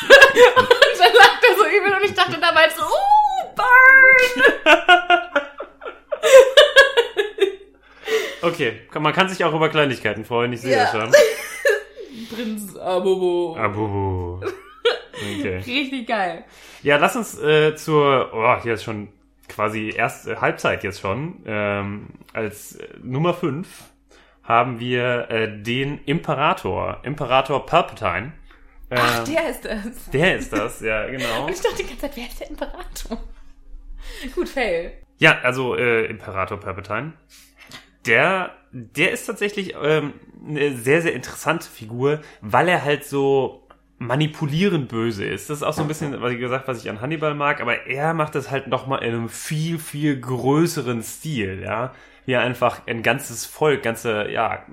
und 0.02 0.98
dann 0.98 1.12
lacht 1.14 1.42
er 1.46 1.56
so 1.56 1.59
übel 1.70 1.92
und 1.94 2.04
ich 2.04 2.14
dachte 2.14 2.38
dabei 2.40 2.68
so, 2.76 2.82
uh, 2.84 3.54
burn! 3.56 4.44
Okay, 8.42 8.80
man 8.98 9.12
kann 9.12 9.28
sich 9.28 9.44
auch 9.44 9.52
über 9.54 9.68
Kleinigkeiten 9.68 10.24
freuen, 10.24 10.52
ich 10.52 10.62
sehe 10.62 10.72
Ja. 10.76 10.84
das 10.84 10.92
schon. 10.92 11.12
Prinz 12.34 12.76
Abobo. 12.76 13.54
Abubu. 13.56 14.40
Okay. 15.12 15.56
Richtig 15.66 16.06
geil. 16.08 16.44
Ja, 16.82 16.96
lass 16.96 17.16
uns 17.16 17.38
äh, 17.38 17.74
zur, 17.76 18.30
oh, 18.32 18.56
hier 18.62 18.74
ist 18.74 18.84
schon 18.84 19.08
quasi 19.48 19.92
erst 19.94 20.26
äh, 20.26 20.36
Halbzeit 20.36 20.82
jetzt 20.84 21.00
schon. 21.00 21.42
Ähm, 21.44 22.06
als 22.32 22.76
äh, 22.76 22.88
Nummer 23.02 23.34
5 23.34 23.68
haben 24.42 24.80
wir 24.80 25.30
äh, 25.30 25.62
den 25.62 26.00
Imperator, 26.06 27.00
Imperator 27.02 27.66
Palpatine. 27.66 28.32
Ähm, 28.90 28.98
Ach, 29.00 29.24
der 29.24 29.50
ist 29.50 29.64
das. 29.64 30.10
der 30.12 30.36
ist 30.36 30.52
das, 30.52 30.80
ja, 30.80 31.06
genau. 31.06 31.46
Und 31.46 31.52
ich 31.52 31.60
dachte 31.60 31.76
die 31.76 31.84
ganze 31.84 32.00
Zeit, 32.00 32.16
wer 32.16 32.26
ist 32.26 32.40
der 32.40 32.50
Imperator? 32.50 33.22
Gut, 34.34 34.48
fail. 34.48 34.92
Ja, 35.18 35.38
also 35.42 35.76
äh, 35.76 36.06
Imperator 36.06 36.58
Palpatine. 36.58 37.12
Der, 38.06 38.54
der 38.72 39.12
ist 39.12 39.26
tatsächlich 39.26 39.74
ähm, 39.80 40.14
eine 40.46 40.74
sehr, 40.74 41.02
sehr 41.02 41.12
interessante 41.12 41.68
Figur, 41.68 42.20
weil 42.40 42.68
er 42.68 42.82
halt 42.82 43.04
so 43.04 43.68
manipulierend 43.98 44.88
böse 44.88 45.26
ist. 45.26 45.50
Das 45.50 45.58
ist 45.58 45.62
auch 45.62 45.74
so 45.74 45.82
ein 45.82 45.88
bisschen, 45.88 46.20
was 46.22 46.32
ich 46.32 46.38
gesagt, 46.38 46.66
was 46.66 46.82
ich 46.82 46.88
an 46.88 47.02
Hannibal 47.02 47.34
mag, 47.34 47.60
aber 47.60 47.86
er 47.86 48.14
macht 48.14 48.34
das 48.34 48.50
halt 48.50 48.66
nochmal 48.66 49.02
in 49.04 49.12
einem 49.12 49.28
viel, 49.28 49.78
viel 49.78 50.18
größeren 50.18 51.02
Stil, 51.02 51.62
ja. 51.62 51.92
Wie 52.24 52.32
er 52.32 52.40
einfach 52.40 52.86
ein 52.86 53.02
ganzes 53.02 53.44
Volk, 53.44 53.82
ganze, 53.82 54.30
ja, 54.30 54.64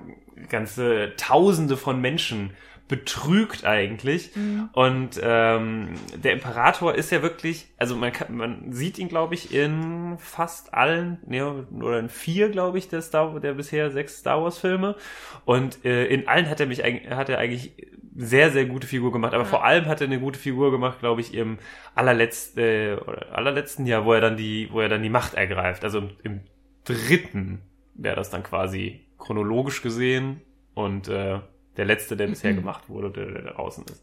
ganze 0.48 1.12
Tausende 1.16 1.76
von 1.76 2.00
Menschen 2.00 2.54
betrügt 2.88 3.64
eigentlich. 3.64 4.30
Und 4.72 5.20
ähm, 5.22 5.90
der 6.16 6.32
Imperator 6.32 6.94
ist 6.94 7.10
ja 7.12 7.22
wirklich, 7.22 7.68
also 7.76 7.94
man 7.96 8.12
kann, 8.12 8.34
man 8.36 8.72
sieht 8.72 8.98
ihn, 8.98 9.08
glaube 9.08 9.34
ich, 9.34 9.54
in 9.54 10.16
fast 10.18 10.74
allen, 10.74 11.18
ja, 11.28 11.54
oder 11.70 11.98
in 11.98 12.08
vier, 12.08 12.48
glaube 12.48 12.78
ich, 12.78 12.88
der 12.88 13.02
Star, 13.02 13.38
der 13.40 13.52
bisher 13.54 13.90
sechs 13.90 14.18
Star 14.18 14.42
Wars 14.42 14.58
Filme. 14.58 14.96
Und 15.44 15.84
äh, 15.84 16.06
in 16.06 16.26
allen 16.28 16.48
hat 16.48 16.60
er 16.60 16.66
mich 16.66 16.82
eigentlich, 16.82 17.10
hat 17.10 17.28
er 17.28 17.38
eigentlich 17.38 17.72
sehr, 18.16 18.50
sehr 18.50 18.64
gute 18.64 18.86
Figur 18.86 19.12
gemacht. 19.12 19.34
Aber 19.34 19.44
Ja. 19.44 19.48
vor 19.48 19.64
allem 19.64 19.86
hat 19.86 20.00
er 20.00 20.06
eine 20.06 20.18
gute 20.18 20.38
Figur 20.38 20.70
gemacht, 20.70 20.98
glaube 20.98 21.20
ich, 21.20 21.34
im 21.34 21.58
allerletzten, 21.94 22.62
äh, 22.62 22.96
oder 23.06 23.36
allerletzten 23.36 23.86
Jahr, 23.86 24.04
wo 24.04 24.12
er 24.12 24.20
dann 24.20 24.36
die, 24.36 24.68
wo 24.72 24.80
er 24.80 24.88
dann 24.88 25.02
die 25.02 25.08
Macht 25.10 25.34
ergreift. 25.34 25.84
Also 25.84 25.98
im, 25.98 26.10
im 26.24 26.40
dritten 26.84 27.60
wäre 27.94 28.16
das 28.16 28.30
dann 28.30 28.42
quasi 28.42 29.00
chronologisch 29.18 29.82
gesehen 29.82 30.40
und 30.74 31.08
äh, 31.08 31.40
der 31.78 31.86
letzte, 31.86 32.16
der 32.16 32.26
bisher 32.26 32.52
Mhm. 32.52 32.56
gemacht 32.56 32.88
wurde, 32.90 33.10
der, 33.10 33.42
der 33.42 33.52
draußen 33.54 33.84
ist. 33.86 34.02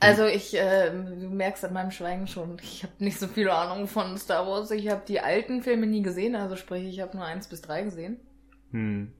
Also 0.00 0.26
ich, 0.26 0.54
äh, 0.54 0.90
du 0.90 1.30
merkst 1.30 1.64
an 1.64 1.72
meinem 1.72 1.90
Schweigen 1.90 2.26
schon, 2.26 2.58
ich 2.62 2.82
habe 2.82 2.92
nicht 2.98 3.18
so 3.18 3.26
viel 3.26 3.48
Ahnung 3.48 3.88
von 3.88 4.18
Star 4.18 4.46
Wars. 4.46 4.70
Ich 4.70 4.88
habe 4.88 5.02
die 5.08 5.20
alten 5.20 5.62
Filme 5.62 5.86
nie 5.86 6.02
gesehen, 6.02 6.36
also 6.36 6.56
sprich, 6.56 6.84
ich 6.86 7.00
habe 7.00 7.16
nur 7.16 7.24
eins 7.24 7.48
bis 7.48 7.62
drei 7.62 7.82
gesehen. 7.82 8.18
Hm. 8.72 9.12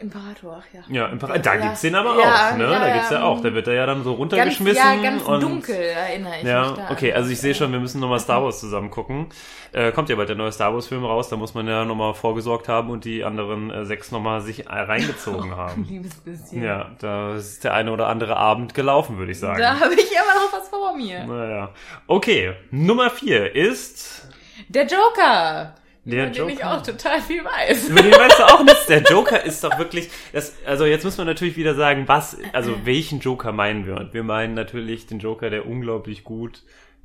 Imperator, 0.00 0.62
ach 0.62 0.74
ja. 0.74 0.80
Ja, 0.88 1.06
Imperator. 1.08 1.42
Da 1.42 1.54
Ja. 1.54 1.60
gibt's 1.62 1.80
den 1.80 1.94
aber 1.94 2.18
Ja, 2.20 2.50
auch, 2.52 2.56
ne? 2.56 2.64
ja, 2.64 2.78
da 2.78 2.92
gibt's 2.92 3.10
ja 3.10 3.18
ja, 3.18 3.24
auch. 3.24 3.40
Da 3.40 3.52
wird 3.52 3.66
er 3.66 3.74
ja 3.74 3.86
dann 3.86 4.04
so 4.04 4.10
Ganz, 4.10 4.20
runtergeschmissen. 4.20 4.76
ja, 4.76 4.94
ganz 5.02 5.22
und 5.22 5.42
dunkel 5.42 5.74
erinnere 5.74 6.36
ich 6.36 6.42
mich 6.44 6.52
Ja, 6.52 6.88
okay, 6.90 7.12
also 7.12 7.30
ich 7.30 7.40
sehe 7.40 7.54
schon, 7.54 7.72
wir 7.72 7.80
müssen 7.80 8.00
nochmal 8.00 8.20
Star 8.20 8.42
Wars 8.42 8.60
zusammen 8.60 8.90
gucken. 8.90 9.26
Äh, 9.72 9.92
kommt 9.92 10.08
ja 10.08 10.16
bald 10.16 10.28
der 10.28 10.36
neue 10.36 10.52
Star 10.52 10.72
Wars 10.72 10.86
Film 10.86 11.04
raus, 11.04 11.28
da 11.28 11.36
muss 11.36 11.54
man 11.54 11.66
ja 11.66 11.84
nochmal 11.84 12.14
vorgesorgt 12.14 12.68
haben 12.68 12.90
und 12.90 13.04
die 13.04 13.24
anderen 13.24 13.70
äh, 13.70 13.84
sechs 13.84 14.10
nochmal 14.12 14.40
sich 14.40 14.66
äh, 14.66 14.72
reingezogen 14.72 15.56
haben. 15.56 15.84
Liebes 15.88 16.14
bisschen. 16.20 16.62
Ja, 16.62 16.90
da 17.00 17.34
ist 17.34 17.64
der 17.64 17.74
eine 17.74 17.92
oder 17.92 18.06
andere 18.06 18.36
Abend 18.36 18.74
gelaufen, 18.74 19.18
würde 19.18 19.32
ich 19.32 19.38
sagen. 19.40 19.58
Da 19.60 19.78
habe 19.80 19.94
ich 19.94 20.10
immer 20.12 20.34
noch 20.46 20.52
was 20.52 20.68
vor 20.68 20.96
mir. 20.96 21.24
Naja. 21.24 21.70
Okay, 22.06 22.52
Nummer 22.70 23.10
vier 23.10 23.54
ist 23.54 24.28
Der 24.68 24.86
Joker. 24.86 25.74
Der 26.10 26.26
über 26.26 26.32
den 26.34 26.48
ich 26.48 26.58
Joker. 26.60 26.72
auch 26.78 26.82
total 26.82 27.20
viel 27.20 27.44
weiß. 27.44 27.88
Über 27.88 28.02
den 28.02 28.12
weißt 28.12 28.38
du 28.38 28.44
auch 28.44 28.64
nichts. 28.64 28.86
Der 28.86 29.02
Joker 29.10 29.44
ist 29.44 29.62
doch 29.62 29.78
wirklich, 29.78 30.08
das, 30.32 30.54
also 30.64 30.86
jetzt 30.86 31.04
muss 31.04 31.18
man 31.18 31.26
natürlich 31.26 31.56
wieder 31.56 31.74
sagen, 31.74 32.04
was, 32.06 32.38
also 32.52 32.74
welchen 32.84 33.20
Joker 33.20 33.52
meinen 33.52 33.86
wir? 33.86 33.96
Und 33.96 34.14
wir 34.14 34.22
meinen 34.22 34.54
natürlich 34.54 35.06
den 35.06 35.18
Joker, 35.18 35.50
der 35.50 35.66
unglaublich 35.66 36.24
gut 36.24 36.62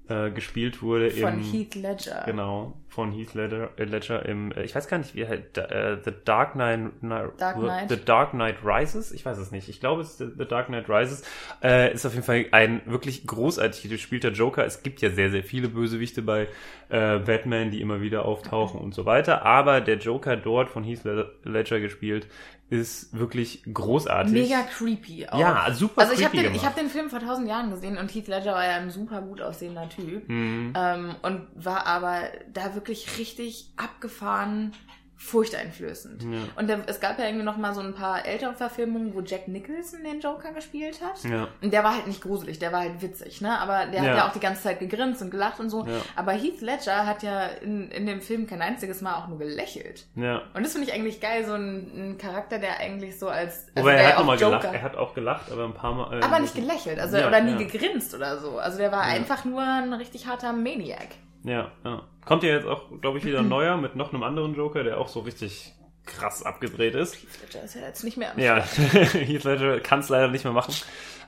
äh, 0.10 0.32
gespielt 0.32 0.82
wurde 0.82 1.10
Von 1.12 1.36
im, 1.36 1.40
Heath 1.44 1.76
Ledger. 1.76 2.24
genau, 2.26 2.74
von 2.90 3.12
Heath 3.14 3.34
Ledger, 3.36 3.70
äh, 3.78 3.86
Ledger 3.86 4.26
im, 4.26 4.52
äh, 4.52 4.64
ich 4.64 4.76
weiß 4.76 4.88
gar 4.90 4.98
nicht, 4.98 5.16
wie 5.16 5.22
er 5.22 5.30
halt, 5.30 5.58
äh, 5.58 5.98
The 6.04 6.12
Dark 6.26 6.54
Knight, 6.54 7.02
Ni- 7.02 7.10
Dark 7.38 7.56
Knight. 7.58 7.90
The 7.90 8.04
Dark 8.04 8.32
Knight 8.32 8.58
Rises, 8.66 9.14
ich 9.14 9.26
weiß 9.26 9.38
es 9.38 9.52
nicht. 9.52 9.70
Ich 9.70 9.80
glaube, 9.80 10.02
es 10.02 10.10
ist 10.12 10.18
The, 10.18 10.26
The 10.38 10.46
Dark 10.46 10.68
Knight 10.68 10.90
Rises, 10.90 11.24
äh, 11.64 11.94
ist 11.94 12.06
auf 12.06 12.14
jeden 12.14 12.26
Fall 12.26 12.46
ein 12.52 12.82
wirklich 12.86 13.26
großartig 13.26 13.90
gespielter 13.90 14.32
Joker. 14.32 14.66
Es 14.66 14.84
gibt 14.84 15.02
ja 15.02 15.10
sehr, 15.10 15.32
sehr 15.32 15.44
viele 15.44 15.70
Bösewichte 15.70 16.22
bei 16.22 16.48
äh, 16.90 17.20
Batman, 17.20 17.72
die 17.72 17.80
immer 17.80 18.02
wieder 18.02 18.26
auftauchen 18.26 18.82
und 18.82 18.94
so 18.94 19.06
weiter. 19.06 19.46
Aber 19.46 19.80
der 19.80 19.98
Joker 19.98 20.36
dort 20.36 20.70
von 20.70 20.84
Heath 20.84 21.04
Ledger 21.46 21.80
gespielt 21.80 22.28
ist 22.74 23.16
wirklich 23.16 23.62
großartig. 23.72 24.34
Mega 24.34 24.64
creepy 24.64 25.28
auch. 25.30 25.38
Ja, 25.38 25.72
super 25.74 26.02
Also 26.02 26.14
ich 26.14 26.24
habe 26.24 26.32
creepy 26.32 26.44
den, 26.48 26.56
ich 26.56 26.62
gemacht. 26.62 26.76
hab 26.76 26.76
den 26.76 26.90
Film 26.90 27.10
vor 27.12 27.20
tausend 27.20 27.48
Jahren 27.48 27.70
gesehen 27.70 28.00
und 28.00 28.14
Heath 28.14 28.28
Ledger 28.28 28.54
war 28.54 28.66
ja 28.66 28.78
ein 28.78 28.90
super 28.90 29.22
gut 29.22 29.42
aussehender 29.42 29.88
Typ. 29.90 30.28
Mhm. 30.28 30.74
Ähm, 30.76 31.16
und 31.22 31.48
war 31.54 31.86
aber 31.86 32.24
da 32.52 32.74
wirklich 32.74 33.20
richtig 33.20 33.70
abgefahren, 33.78 34.74
furchteinflößend. 35.24 36.24
Ja. 36.24 36.30
Und 36.56 36.68
der, 36.68 36.80
es 36.88 37.00
gab 37.00 37.18
ja 37.20 37.26
irgendwie 37.26 37.44
noch 37.46 37.58
mal 37.58 37.74
so 37.74 37.82
ein 37.82 37.94
paar 37.94 38.26
ältere 38.26 38.54
Verfilmungen, 38.54 39.14
wo 39.14 39.22
Jack 39.22 39.48
Nicholson 39.48 40.04
den 40.04 40.20
Joker 40.20 40.52
gespielt 40.52 41.00
hat. 41.02 41.24
Ja. 41.30 41.48
Und 41.62 41.72
der 41.74 41.84
war 41.84 41.96
halt 41.96 42.08
nicht 42.08 42.22
gruselig, 42.22 42.60
der 42.60 42.72
war 42.72 42.82
halt 42.82 43.02
witzig, 43.02 43.42
ne? 43.42 43.58
Aber 43.60 43.86
der 43.86 44.04
Ja. 44.04 44.10
hat 44.10 44.18
ja 44.18 44.28
auch 44.28 44.34
die 44.34 44.40
ganze 44.40 44.64
Zeit 44.64 44.80
gegrinst 44.80 45.22
und 45.22 45.32
gelacht 45.32 45.60
und 45.60 45.70
so. 45.70 45.86
Ja. 45.86 45.94
Aber 46.16 46.32
Heath 46.34 46.62
Ledger 46.62 47.06
hat 47.06 47.24
ja 47.24 47.46
in, 47.62 47.90
in 47.92 48.06
dem 48.06 48.22
Film 48.22 48.48
kein 48.48 48.62
einziges 48.62 49.02
Mal 49.02 49.16
auch 49.16 49.28
nur 49.28 49.40
gelächelt. 49.40 50.06
Ja. 50.16 50.42
Und 50.54 50.64
das 50.64 50.74
finde 50.74 50.88
ich 50.88 50.94
eigentlich 50.94 51.20
geil, 51.22 51.46
so 51.46 51.54
ein, 51.54 51.92
ein 52.14 52.18
Charakter, 52.18 52.60
der 52.60 52.80
eigentlich 52.80 53.18
so 53.20 53.30
als. 53.30 53.68
also 53.76 53.88
Wobei 53.88 53.94
er 53.96 54.10
hat 54.10 54.18
nochmal 54.20 54.38
gelacht. 54.38 54.66
Er 54.66 54.82
hat 54.82 54.96
auch 54.96 55.14
gelacht, 55.14 55.52
aber 55.52 55.66
ein 55.66 55.74
paar 55.74 55.94
Mal. 55.94 56.20
äh, 56.20 56.24
aber 56.24 56.40
nicht 56.40 56.56
gelächelt, 56.56 57.00
also 57.00 57.18
oder 57.18 57.42
nie 57.42 57.58
gegrinst 57.66 58.14
oder 58.14 58.38
so. 58.40 58.58
Also 58.60 58.78
der 58.78 58.92
war 58.92 59.02
einfach 59.02 59.46
nur 59.46 59.62
ein 59.62 59.94
richtig 59.94 60.28
harter 60.28 60.54
Maniac. 60.54 61.08
Ja, 61.44 61.72
ja. 61.84 62.08
Kommt 62.26 62.44
ja 62.44 62.50
jetzt 62.50 62.68
auch, 62.68 62.90
glaube 63.02 63.18
ich, 63.18 63.26
wieder 63.26 63.40
ein 63.40 63.50
neuer 63.50 63.78
mit 63.78 63.96
noch 63.96 64.14
einem 64.14 64.24
anderen 64.24 64.56
Joker, 64.56 64.84
der 64.84 64.98
auch 64.98 65.10
so 65.10 65.22
richtig 65.22 65.74
krass 66.06 66.44
abgedreht 66.44 66.96
ist. 66.96 67.16
Heath 67.16 67.42
Ledger 67.42 67.64
ist 67.64 67.76
ja 67.76 67.82
jetzt 67.82 68.04
nicht 68.04 68.18
mehr 68.18 68.32
am 68.32 68.40
Ja, 68.40 68.64
Heath 68.64 69.44
Ledger 69.44 69.80
kann 69.80 70.00
es 70.00 70.10
leider 70.10 70.30
nicht 70.30 70.44
mehr 70.44 70.54
machen. 70.54 70.74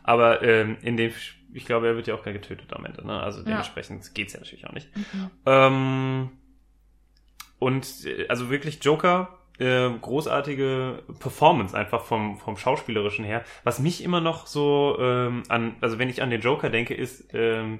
Aber 0.03 0.41
ähm, 0.41 0.77
in 0.81 0.98
dem, 0.98 1.12
ich 1.53 1.65
glaube, 1.65 1.88
er 1.88 1.95
wird 1.95 2.07
ja 2.07 2.15
auch 2.15 2.24
gar 2.24 2.34
getötet 2.34 2.74
am 2.74 2.86
Ende. 2.86 3.05
Ne? 3.05 3.19
Also 3.19 3.43
dementsprechend 3.43 4.13
geht's 4.13 4.34
ja 4.34 4.39
natürlich 4.39 4.67
auch 4.67 4.74
nicht. 4.74 4.89
Ähm, 5.45 6.29
und 7.60 8.05
äh, 8.05 8.27
also 8.27 8.50
wirklich 8.50 8.84
Joker, 8.84 9.39
äh, 9.57 9.89
großartige 9.89 11.03
Performance 11.19 11.75
einfach 11.75 12.03
vom, 12.03 12.38
vom 12.38 12.57
Schauspielerischen 12.57 13.25
her. 13.25 13.43
Was 13.63 13.79
mich 13.79 14.03
immer 14.03 14.22
noch 14.22 14.48
so 14.48 14.98
ähm, 15.00 15.43
an, 15.48 15.75
also 15.81 15.98
wenn 15.98 16.10
ich 16.10 16.22
an 16.22 16.29
den 16.29 16.41
Joker 16.41 16.69
denke, 16.69 16.93
ist, 16.93 17.34
ähm, 17.34 17.79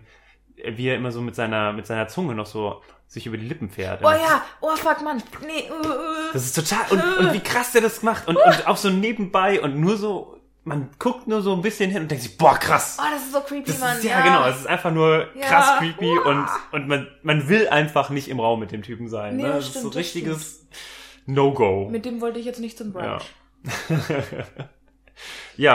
wie 0.64 0.88
er 0.88 0.96
immer 0.96 1.12
so 1.12 1.22
mit 1.22 1.36
seiner, 1.36 1.74
mit 1.74 1.86
seiner 1.88 2.08
Zunge 2.08 2.34
noch 2.36 2.46
so 2.46 2.82
sich 3.08 3.28
über 3.28 3.38
die 3.38 3.46
Lippen 3.48 3.70
fährt. 3.70 4.02
Oh 4.04 4.10
ja, 4.10 4.44
oh 4.62 4.76
fuck, 4.76 5.02
Mann. 5.04 5.22
Nee, 5.46 5.70
uh, 5.70 5.88
uh. 5.88 6.34
Das 6.34 6.44
ist 6.46 6.54
total, 6.56 6.86
und, 6.90 7.18
und 7.28 7.34
wie 7.34 7.40
krass 7.40 7.72
der 7.72 7.82
das 7.82 8.02
macht 8.02 8.28
und, 8.28 8.36
und 8.38 8.68
auch 8.68 8.78
so 8.78 8.90
nebenbei 8.90 9.62
und 9.62 9.80
nur 9.80 9.96
so, 9.98 10.40
man 10.64 10.90
guckt 10.98 11.28
nur 11.28 11.42
so 11.44 11.54
ein 11.54 11.62
bisschen 11.62 11.92
hin 11.92 12.02
und 12.04 12.10
denkt 12.12 12.24
sich, 12.24 12.38
boah, 12.38 12.58
krass. 12.58 12.98
Oh, 13.00 13.06
das 13.12 13.22
ist 13.24 13.32
so 13.34 13.42
creepy, 13.42 13.68
Das 13.72 13.80
Mann. 13.80 13.98
ist, 13.98 14.04
ja, 14.04 14.22
genau, 14.22 14.48
es 14.48 14.58
ist 14.58 14.68
einfach 14.68 14.92
nur 14.92 15.28
Ja. 15.36 15.48
krass 15.48 15.78
creepy 15.78 16.08
Uah. 16.18 16.30
und, 16.30 16.48
und 16.72 16.88
man, 16.88 17.08
man 17.22 17.48
will 17.48 17.68
einfach 17.70 18.10
nicht 18.10 18.28
im 18.28 18.40
Raum 18.40 18.60
mit 18.60 18.72
dem 18.72 18.82
Typen 18.82 19.08
sein. 19.08 19.36
Nee, 19.36 19.44
ne? 19.44 19.50
das 19.50 19.58
Das 19.58 19.68
ist 19.68 19.74
so 19.74 19.80
stimmt, 19.82 19.96
richtiges 19.98 20.68
No-Go. 21.28 21.88
Mit 21.92 22.06
dem 22.06 22.22
wollte 22.22 22.40
ich 22.40 22.46
jetzt 22.46 22.60
nicht 22.60 22.78
zum 22.78 22.94
Ja. 22.96 23.18
Brunch. 23.18 23.26
Ja, 23.90 23.98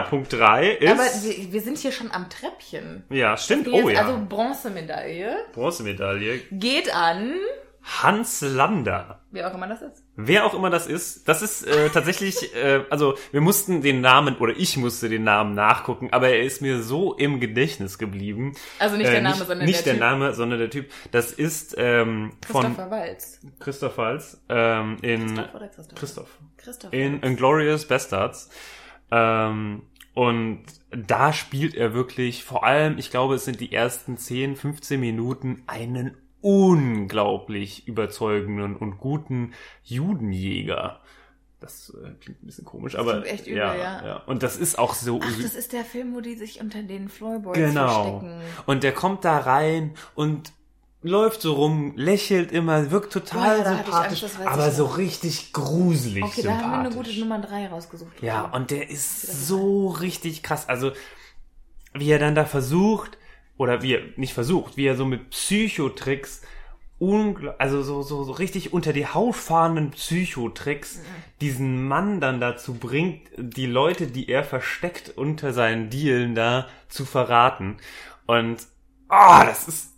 Punkt 0.02 0.32
drei 0.32 0.72
ist. 0.72 0.90
Aber 0.90 1.02
wir, 1.02 1.52
wir 1.52 1.60
sind 1.60 1.78
hier 1.78 1.92
schon 1.92 2.10
am 2.10 2.28
Treppchen. 2.30 3.04
ja, 3.10 3.36
stimmt. 3.36 3.68
Oh 3.68 3.88
ja. 3.88 4.02
Also 4.02 4.18
Bronzemedaille 4.28 5.36
Bronzemedaille. 5.52 6.38
geht 6.50 6.94
an, 6.94 7.34
Hans 7.82 8.42
Lander. 8.42 9.20
wie 9.30 9.42
auch 9.42 9.54
immer 9.54 9.66
das 9.66 9.80
ist. 9.80 10.04
Wer 10.14 10.44
auch 10.44 10.52
immer 10.52 10.68
das 10.68 10.86
ist, 10.86 11.26
das 11.28 11.40
ist 11.40 11.66
äh, 11.66 11.88
tatsächlich, 11.88 12.54
äh, 12.54 12.84
also 12.90 13.16
wir 13.32 13.40
mussten 13.40 13.80
den 13.80 14.02
Namen 14.02 14.36
oder 14.36 14.54
ich 14.56 14.76
musste 14.76 15.08
den 15.08 15.24
Namen 15.24 15.54
nachgucken, 15.54 16.08
aber 16.12 16.28
er 16.28 16.42
ist 16.42 16.60
mir 16.60 16.82
so 16.82 17.14
im 17.14 17.40
Gedächtnis 17.40 17.96
geblieben. 17.96 18.54
Also 18.78 18.96
nicht 18.96 19.10
der 19.10 19.22
Name, 19.22 19.36
nicht, 19.36 19.46
sondern 19.46 19.66
nicht 19.66 19.86
der 19.86 19.94
der, 19.94 19.94
Typ. 19.94 20.00
Name, 20.00 20.34
sondern 20.34 20.58
der 20.58 20.70
Typ. 20.70 20.90
Das 21.10 21.32
ist 21.32 21.74
ähm, 21.78 22.32
von 22.46 22.66
Christopher 22.66 22.90
Walz. 22.90 23.40
Christoph 23.58 23.98
Waltz 23.98 24.40
ähm, 24.50 24.98
in 25.00 25.26
Christoph 25.34 25.54
oder 25.54 25.68
Christoph? 25.68 25.98
Christoph 25.98 26.38
Christoph. 26.58 26.92
in. 26.92 27.22
Inglorious 27.22 27.86
Bastards. 27.86 28.50
Ähm, 29.10 29.82
und 30.14 30.62
da 30.90 31.32
spielt 31.32 31.74
er 31.74 31.94
wirklich, 31.94 32.44
vor 32.44 32.64
allem, 32.64 32.98
ich 32.98 33.10
glaube, 33.10 33.36
es 33.36 33.44
sind 33.44 33.60
die 33.60 33.72
ersten 33.72 34.16
10, 34.16 34.56
15 34.56 34.98
Minuten, 34.98 35.62
einen 35.66 36.16
unglaublich 36.40 37.86
überzeugenden 37.86 38.76
und 38.76 38.98
guten 38.98 39.52
Judenjäger. 39.84 41.00
Das 41.60 41.90
äh, 41.90 42.12
klingt 42.20 42.42
ein 42.42 42.46
bisschen 42.46 42.64
komisch, 42.64 42.96
aber 42.96 43.12
klingt 43.20 43.26
echt 43.26 43.46
übel, 43.46 43.58
ja, 43.58 43.74
ja. 43.74 44.06
ja. 44.06 44.16
Und 44.26 44.42
das 44.42 44.56
ist 44.56 44.78
auch 44.78 44.94
so 44.94 45.20
Ach, 45.22 45.42
das 45.42 45.54
ist 45.54 45.74
der 45.74 45.84
Film, 45.84 46.14
wo 46.14 46.20
die 46.20 46.34
sich 46.34 46.60
unter 46.60 46.82
den 46.82 47.08
Floorboards 47.08 47.58
genau. 47.58 48.20
verstecken. 48.20 48.40
Und 48.66 48.82
der 48.82 48.92
kommt 48.92 49.26
da 49.26 49.38
rein 49.38 49.92
und 50.14 50.52
läuft 51.02 51.40
so 51.42 51.54
rum, 51.54 51.92
lächelt 51.96 52.52
immer, 52.52 52.90
wirkt 52.90 53.12
total 53.12 53.56
Oh 53.56 53.58
ja, 53.58 53.64
da 53.64 53.70
ich 53.80 53.84
sympathisch, 53.86 54.22
Angst, 54.24 54.40
aber 54.46 54.70
so 54.70 54.84
richtig 54.86 55.52
gruselig 55.52 56.22
Okay, 56.24 56.42
da 56.42 56.50
sympathisch. 56.50 56.64
haben 56.64 56.72
wir 56.72 56.78
eine 56.90 56.94
gute 56.94 57.18
Nummer 57.20 57.38
3 57.40 57.68
rausgesucht. 57.68 58.22
Ja, 58.22 58.44
Okay. 58.46 58.56
und 58.56 58.70
der 58.70 58.90
ist 58.90 59.46
so 59.46 59.88
richtig 59.88 60.42
krass. 60.42 60.68
Also, 60.68 60.92
wie 61.94 62.10
er 62.10 62.18
dann 62.18 62.34
da 62.34 62.44
versucht, 62.44 63.18
oder 63.56 63.82
wie 63.82 63.94
er 63.94 64.02
nicht 64.16 64.32
versucht, 64.34 64.76
wie 64.76 64.86
er 64.86 64.96
so 64.96 65.04
mit 65.04 65.30
Psychotricks, 65.30 66.42
also 67.58 67.82
so, 67.82 68.02
so, 68.02 68.24
so 68.24 68.32
richtig 68.32 68.74
unter 68.74 68.92
die 68.92 69.06
Haut 69.06 69.34
fahrenden 69.34 69.90
Psychotricks, 69.92 70.98
Mhm. 70.98 71.00
diesen 71.40 71.88
Mann 71.88 72.20
dann 72.20 72.40
dazu 72.40 72.74
bringt, 72.74 73.22
die 73.38 73.64
Leute, 73.66 74.06
die 74.06 74.28
er 74.28 74.44
versteckt 74.44 75.16
unter 75.16 75.54
seinen 75.54 75.88
Dealen 75.88 76.34
da, 76.34 76.68
zu 76.88 77.06
verraten. 77.06 77.78
Und, 78.26 78.58
ah, 79.08 79.46
das 79.46 79.66
ist 79.66 79.89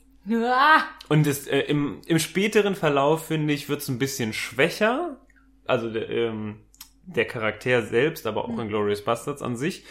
und 1.09 1.27
es, 1.27 1.47
äh, 1.47 1.61
im, 1.61 2.01
im 2.07 2.19
späteren 2.19 2.75
Verlauf, 2.75 3.27
finde 3.27 3.53
ich, 3.55 3.69
wird 3.69 3.81
es 3.81 3.89
ein 3.89 3.99
bisschen 3.99 4.33
schwächer. 4.33 5.19
Also 5.67 5.91
der, 5.91 6.09
ähm, 6.09 6.61
der 7.05 7.25
Charakter 7.25 7.83
selbst, 7.83 8.27
aber 8.27 8.45
auch 8.45 8.59
in 8.59 8.69
Glorious 8.69 9.05
Bastards 9.05 9.43
an 9.43 9.57
sich. 9.57 9.85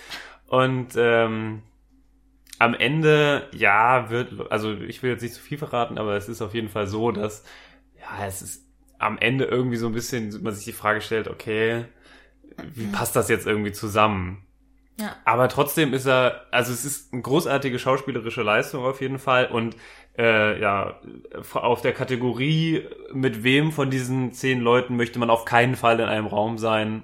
Und 0.48 0.89
ähm, 0.96 1.63
am 2.60 2.74
Ende, 2.74 3.50
ja, 3.54 4.10
wird, 4.10 4.52
also 4.52 4.74
ich 4.74 5.02
will 5.02 5.12
jetzt 5.12 5.22
nicht 5.22 5.34
zu 5.34 5.41
viel 5.41 5.58
verraten, 5.58 5.98
aber 5.98 6.15
es 6.15 6.30
ist 6.30 6.41
auf 6.41 6.54
jeden 6.54 6.70
Fall 6.70 6.88
so, 6.88 7.12
dass, 7.12 7.44
ja, 8.00 8.26
es 8.26 8.41
ist 8.41 8.65
am 9.00 9.17
Ende 9.17 9.46
irgendwie 9.46 9.78
so 9.78 9.88
ein 9.88 9.94
bisschen, 9.94 10.44
man 10.44 10.54
sich 10.54 10.65
die 10.65 10.72
Frage 10.72 11.02
stellt, 11.02 11.28
okay, 11.28 11.86
wie 12.74 12.86
passt 12.88 13.15
das 13.15 13.30
jetzt 13.30 13.48
irgendwie 13.48 13.72
zusammen? 13.72 14.46
Ja. 14.99 15.15
Aber 15.25 15.47
trotzdem 15.49 15.93
ist 15.93 16.06
er, 16.06 16.45
also 16.51 16.71
es 16.71 16.86
ist 16.86 17.12
eine 17.13 17.21
großartige 17.21 17.80
schauspielerische 17.80 18.43
Leistung 18.43 18.86
auf 18.86 19.01
jeden 19.01 19.17
Fall 19.19 19.47
und 19.47 19.75
äh, 20.17 20.60
ja, 20.60 20.99
auf 21.54 21.82
der 21.82 21.93
Kategorie, 21.93 22.86
mit 23.13 23.43
wem 23.43 23.71
von 23.71 23.89
diesen 23.89 24.34
zehn 24.34 24.60
Leuten 24.60 24.97
möchte 24.97 25.17
man 25.19 25.30
auf 25.30 25.45
keinen 25.45 25.75
Fall 25.75 25.99
in 25.99 26.06
einem 26.08 26.27
Raum 26.27 26.58
sein, 26.58 27.04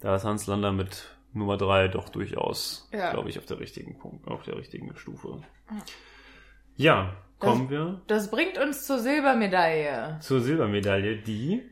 da 0.00 0.16
ist 0.16 0.24
Hans 0.24 0.46
Lander 0.48 0.72
mit 0.72 1.08
Nummer 1.32 1.56
drei 1.56 1.86
doch 1.86 2.08
durchaus, 2.08 2.88
Ja. 2.92 3.12
glaube 3.12 3.28
ich, 3.30 3.38
auf 3.38 3.46
der 3.46 3.60
richtigen 3.60 3.96
Punkt, 3.98 4.26
auf 4.26 4.42
der 4.42 4.56
richtigen 4.56 4.94
Stufe. 4.96 5.40
Ja, 6.76 7.14
kommen 7.38 7.70
wir 7.70 8.00
das 8.08 8.30
bringt 8.30 8.58
uns 8.58 8.84
zur 8.86 8.98
Silbermedaille. 8.98 10.18
zur 10.20 10.40
Silbermedaille, 10.40 11.16
die 11.18 11.62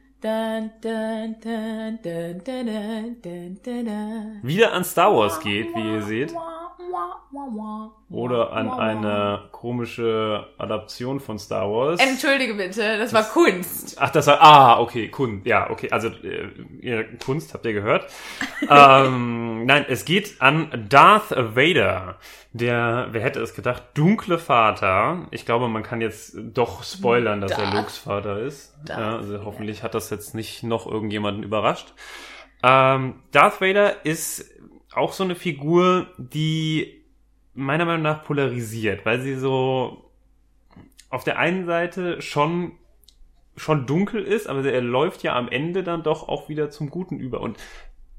wieder 4.42 4.72
an 4.72 4.84
Star 4.84 5.14
Wars 5.14 5.38
geht, 5.40 5.74
wie 5.74 5.94
ihr 5.94 6.02
seht. 6.02 6.34
Oder 8.10 8.52
an 8.52 8.70
eine 8.70 9.48
komische 9.52 10.46
Adaption 10.58 11.20
von 11.20 11.38
Star 11.38 11.70
Wars. 11.70 12.00
Entschuldige 12.00 12.54
bitte, 12.54 12.98
das 12.98 13.12
war 13.12 13.24
Kunst. 13.24 13.96
Ach, 14.00 14.10
das 14.10 14.26
war, 14.28 14.40
ah, 14.40 14.80
okay, 14.80 15.08
Kunst, 15.08 15.46
ja, 15.46 15.70
okay, 15.70 15.90
also 15.90 16.08
äh, 16.08 16.48
ihr 16.80 17.04
Kunst 17.18 17.54
habt 17.54 17.66
ihr 17.66 17.72
gehört. 17.72 18.10
ähm, 18.68 19.66
nein, 19.66 19.86
es 19.88 20.04
geht 20.04 20.40
an 20.40 20.86
Darth 20.88 21.30
Vader, 21.30 22.16
der, 22.52 23.08
wer 23.10 23.22
hätte 23.22 23.40
es 23.40 23.54
gedacht, 23.54 23.82
dunkle 23.94 24.38
Vater. 24.38 25.26
Ich 25.30 25.44
glaube, 25.44 25.68
man 25.68 25.82
kann 25.82 26.00
jetzt 26.00 26.36
doch 26.36 26.84
spoilern, 26.84 27.40
dass 27.40 27.52
Darth. 27.52 27.74
er 27.74 27.80
Lukes 27.80 27.98
Vater 27.98 28.40
ist. 28.40 28.74
Darth 28.84 28.98
Ja, 28.98 29.16
also 29.16 29.44
hoffentlich 29.44 29.82
hat 29.82 29.94
das 29.94 30.10
jetzt 30.10 30.34
nicht 30.34 30.62
noch 30.62 30.86
irgendjemanden 30.86 31.42
überrascht. 31.42 31.92
Ähm, 32.62 33.20
Darth 33.30 33.60
Vader 33.60 34.04
ist 34.04 34.57
auch 34.92 35.12
so 35.12 35.24
eine 35.24 35.34
Figur, 35.34 36.08
die 36.18 37.02
meiner 37.54 37.84
Meinung 37.84 38.02
nach 38.02 38.24
polarisiert, 38.24 39.04
weil 39.04 39.20
sie 39.20 39.34
so 39.36 40.10
auf 41.10 41.24
der 41.24 41.38
einen 41.38 41.66
Seite 41.66 42.22
schon 42.22 42.72
schon 43.56 43.86
dunkel 43.86 44.22
ist, 44.22 44.46
aber 44.46 44.64
er 44.64 44.80
läuft 44.80 45.22
ja 45.24 45.34
am 45.34 45.48
Ende 45.48 45.82
dann 45.82 46.04
doch 46.04 46.28
auch 46.28 46.48
wieder 46.48 46.70
zum 46.70 46.90
Guten 46.90 47.18
über. 47.18 47.40
Und 47.40 47.58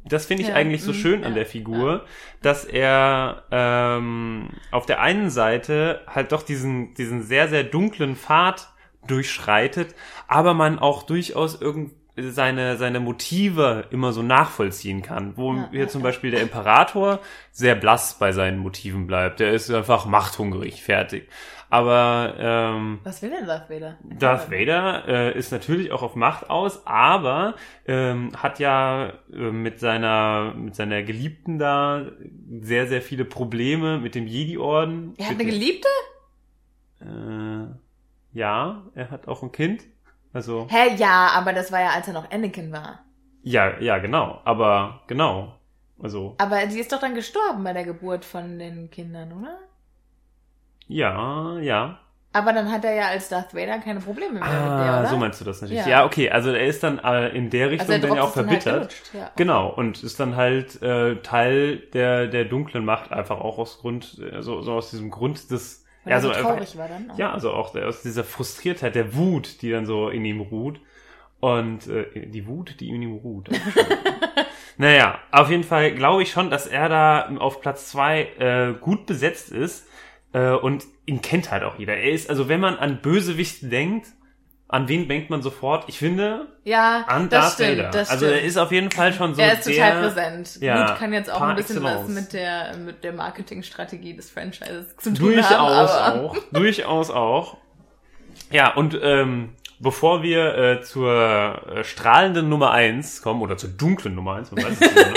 das 0.06 0.26
finde 0.26 0.44
ich 0.44 0.50
Ja, 0.50 0.56
eigentlich 0.56 0.84
so 0.84 0.92
mm, 0.92 0.96
schön 0.96 1.24
an 1.24 1.32
ja, 1.32 1.36
der 1.36 1.46
Figur, 1.46 2.06
dass 2.42 2.66
er 2.66 3.44
ähm, 3.52 4.50
auf 4.72 4.86
der 4.86 5.02
einen 5.02 5.30
Seite 5.30 6.02
halt 6.08 6.32
doch 6.32 6.44
diesen, 6.44 6.94
diesen 6.96 7.24
sehr, 7.24 7.48
sehr 7.48 7.64
dunklen 7.64 8.16
Pfad 8.16 8.70
durchschreitet, 9.08 9.96
aber 10.28 10.54
man 10.54 10.80
auch 10.80 11.04
durchaus 11.04 11.62
irgend 11.62 11.92
seine, 12.17 12.78
seine 12.78 13.00
Motive 13.00 13.86
immer 13.91 14.12
so 14.12 14.22
nachvollziehen 14.22 15.02
kann. 15.02 15.38
Wo 15.38 15.54
Ja, 15.54 15.69
hier 15.72 15.80
ja, 15.82 15.88
zum. 15.88 16.02
Beispiel 16.02 16.32
der 16.32 16.41
Imperator 16.41 17.19
sehr 17.52 17.76
blass 17.76 18.17
bei 18.19 18.32
seinen 18.32 18.60
Motiven 18.60 19.08
bleibt. 19.08 19.39
Der 19.39 19.52
ist 19.54 19.69
einfach 19.72 20.06
machthungrig, 20.06 20.84
fertig. 20.84 21.30
Aber 21.72 22.34
ähm, 22.39 23.00
Was 23.04 23.22
will 23.22 23.30
denn 23.30 23.45
Darth 23.45 23.69
Vader? 23.69 23.98
Darth 24.04 24.52
Vader 24.52 25.08
äh, 25.08 25.38
ist 25.38 25.52
natürlich 25.52 25.91
auch 25.91 26.02
auf 26.02 26.15
Macht 26.15 26.50
aus, 26.50 26.88
aber 26.88 27.54
ähm, 27.88 28.32
hat 28.36 28.58
ja 28.60 29.13
äh, 29.32 29.52
mit 29.52 29.80
seiner 29.80 30.56
mit 30.56 30.76
seiner 30.76 31.04
Geliebten 31.04 31.60
da 31.60 32.08
sehr 32.62 32.88
sehr 32.88 33.04
viele 33.04 33.24
Probleme 33.24 34.00
mit 34.00 34.15
dem 34.15 34.26
Jedi-Orden. 34.26 35.13
Er 35.17 35.26
hat 35.28 35.36
eine 35.36 35.45
Geliebte? 35.45 35.88
Äh, 37.02 37.67
ja, 38.34 38.84
er 38.95 39.12
hat 39.12 39.28
auch 39.28 39.43
ein 39.43 39.52
Kind. 39.52 39.84
Also 40.34 40.68
Hä, 40.70 40.96
ja, 40.96 41.30
aber 41.36 41.54
das 41.54 41.72
war 41.72 41.82
ja, 41.82 41.89
als 41.92 42.08
er 42.08 42.13
noch 42.13 42.30
Anakin 42.32 42.72
war. 42.72 43.00
ja, 43.44 43.80
ja, 43.80 43.98
genau. 43.98 44.42
Aber 44.46 45.02
genau. 45.08 45.56
Also 46.02 46.36
Aber 46.38 46.65
die 46.65 46.80
ist 46.80 46.92
doch 46.92 47.00
dann 47.02 47.15
gestorben 47.15 47.63
bei 47.63 47.74
der 47.74 47.84
Geburt 47.84 48.24
von 48.26 48.58
den 48.60 48.89
Kindern, 48.89 49.34
oder? 49.34 49.58
ja, 50.88 51.58
ja. 51.60 52.00
Aber 52.32 52.54
dann 52.54 52.72
hat 52.72 52.86
er 52.86 52.94
ja 52.94 53.08
als 53.08 53.28
Darth 53.30 53.56
Vader 53.56 53.80
keine 53.80 54.00
Probleme 54.02 54.34
mehr 54.34 54.44
mit 54.44 54.52
der, 54.52 54.60
Ah, 54.62 55.00
oder? 55.00 55.10
so 55.10 55.18
meinst 55.18 55.42
du 55.42 55.46
das 55.46 55.62
natürlich. 55.62 55.84
Ja. 55.84 55.89
Ja, 55.89 56.06
okay. 56.06 56.30
Also 56.30 56.52
er 56.52 56.68
ist 56.68 56.84
dann 56.84 57.00
äh, 57.00 57.30
in 57.30 57.50
der 57.50 57.72
Richtung 57.72 57.89
also 57.96 58.08
dann 58.08 58.15
ja 58.18 58.22
auch 58.22 58.36
halt 58.36 58.46
verbittert. 58.48 58.76
gelutscht, 58.89 59.13
ja. 59.15 59.32
Genau, 59.36 59.70
und 59.70 60.04
ist 60.04 60.20
dann 60.20 60.36
halt 60.36 60.80
äh, 60.84 61.15
Teil 61.24 61.78
der, 61.94 62.28
der 62.28 62.46
dunklen 62.46 62.86
Macht, 62.86 63.12
einfach 63.12 63.39
auch 63.39 63.58
aus 63.58 63.80
Grund, 63.80 64.20
äh, 64.20 64.44
so, 64.44 64.62
so 64.62 64.74
aus 64.74 64.92
diesem 64.92 65.10
Grund 65.10 65.50
des. 65.50 65.86
Weil 66.04 66.14
er 66.14 66.22
so 66.22 66.32
traurig 66.32 66.78
war 66.78 66.88
dann. 66.88 67.12
auch. 67.12 67.18
ja, 67.18 67.32
also 67.32 67.52
auch 67.52 67.76
aus 67.76 68.02
dieser 68.02 68.24
Frustriertheit, 68.24 68.96
der 68.96 69.16
Wut, 69.16 69.62
die 69.62 69.72
dann 69.72 69.86
so 69.86 70.10
in 70.10 70.26
ihm 70.26 70.42
ruht. 70.42 70.80
Und 71.40 71.88
äh, 71.88 72.28
die 72.28 72.48
Wut, 72.48 72.80
die 72.80 72.90
in 72.90 73.02
ihm 73.02 73.16
ruht. 73.16 73.50
naja, 74.78 75.20
auf 75.32 75.50
jeden 75.50 75.64
Fall 75.64 75.94
glaube 75.94 76.24
ich 76.24 76.32
schon, 76.32 76.50
dass 76.50 76.68
er 76.68 76.90
da 76.90 77.30
auf 77.38 77.62
Platz 77.62 77.90
zwei 77.90 78.24
äh, 78.40 78.74
gut 78.80 79.06
besetzt 79.06 79.52
ist. 79.52 79.88
Äh, 80.34 80.52
und 80.52 80.86
ihn 81.06 81.22
kennt 81.22 81.52
halt 81.52 81.64
auch 81.64 81.80
jeder. 81.80 81.96
Er 81.96 82.12
ist, 82.12 82.30
also 82.30 82.50
wenn 82.50 82.60
man 82.60 82.76
an 82.76 83.02
Bösewicht 83.02 83.72
denkt, 83.72 84.08
an 84.72 84.88
wen 84.88 85.08
denkt 85.10 85.30
man 85.32 85.42
sofort? 85.42 85.86
Ich 85.88 85.98
finde, 85.98 86.48
Ja, 86.64 87.04
an 87.08 87.28
das 87.28 87.42
Darth 87.46 87.54
stimmt, 87.56 87.78
Vader. 87.80 87.90
das 87.90 88.10
also 88.10 88.26
stimmt. 88.28 88.40
er 88.42 88.48
ist 88.48 88.58
auf 88.58 88.72
jeden 88.72 88.92
Fall 88.92 89.12
schon 89.14 89.34
so 89.36 89.42
er 89.42 89.54
ist 89.54 89.64
total 89.68 89.94
der, 89.94 90.00
präsent. 90.02 90.58
ja, 90.62 90.86
Gut, 90.88 90.98
kann 91.00 91.12
jetzt 91.12 91.32
auch 91.32 91.42
ein 91.42 91.56
bisschen 91.56 91.82
was 91.84 91.92
excellence. 92.02 92.22
mit 92.22 92.34
der, 92.34 92.78
mit 92.78 93.04
der 93.04 93.14
Marketingstrategie 93.14 94.16
des 94.16 94.30
Franchises 94.30 94.96
zu 94.98 95.14
tun 95.14 95.34
Durchaus 95.34 95.50
haben. 95.50 96.14
aber- 96.14 96.22
auch. 96.24 96.38
Durchaus 96.54 97.10
auch. 97.12 97.58
Ja, 98.52 98.74
und 98.76 98.98
ähm, 99.02 99.50
bevor 99.80 100.22
wir 100.24 100.56
äh, 100.56 100.82
zur 100.82 101.62
äh, 101.78 101.84
strahlenden 101.84 102.48
Nummer 102.48 102.72
eins 102.72 103.22
kommen, 103.24 103.42
oder 103.42 103.58
zur 103.58 103.72
dunklen 103.72 104.14
Nummer 104.16 104.36
eins, 104.36 104.52
man 104.52 104.64
weiß 104.66 104.74
es 104.74 104.80
nicht, 104.82 104.96
ne? 104.96 105.14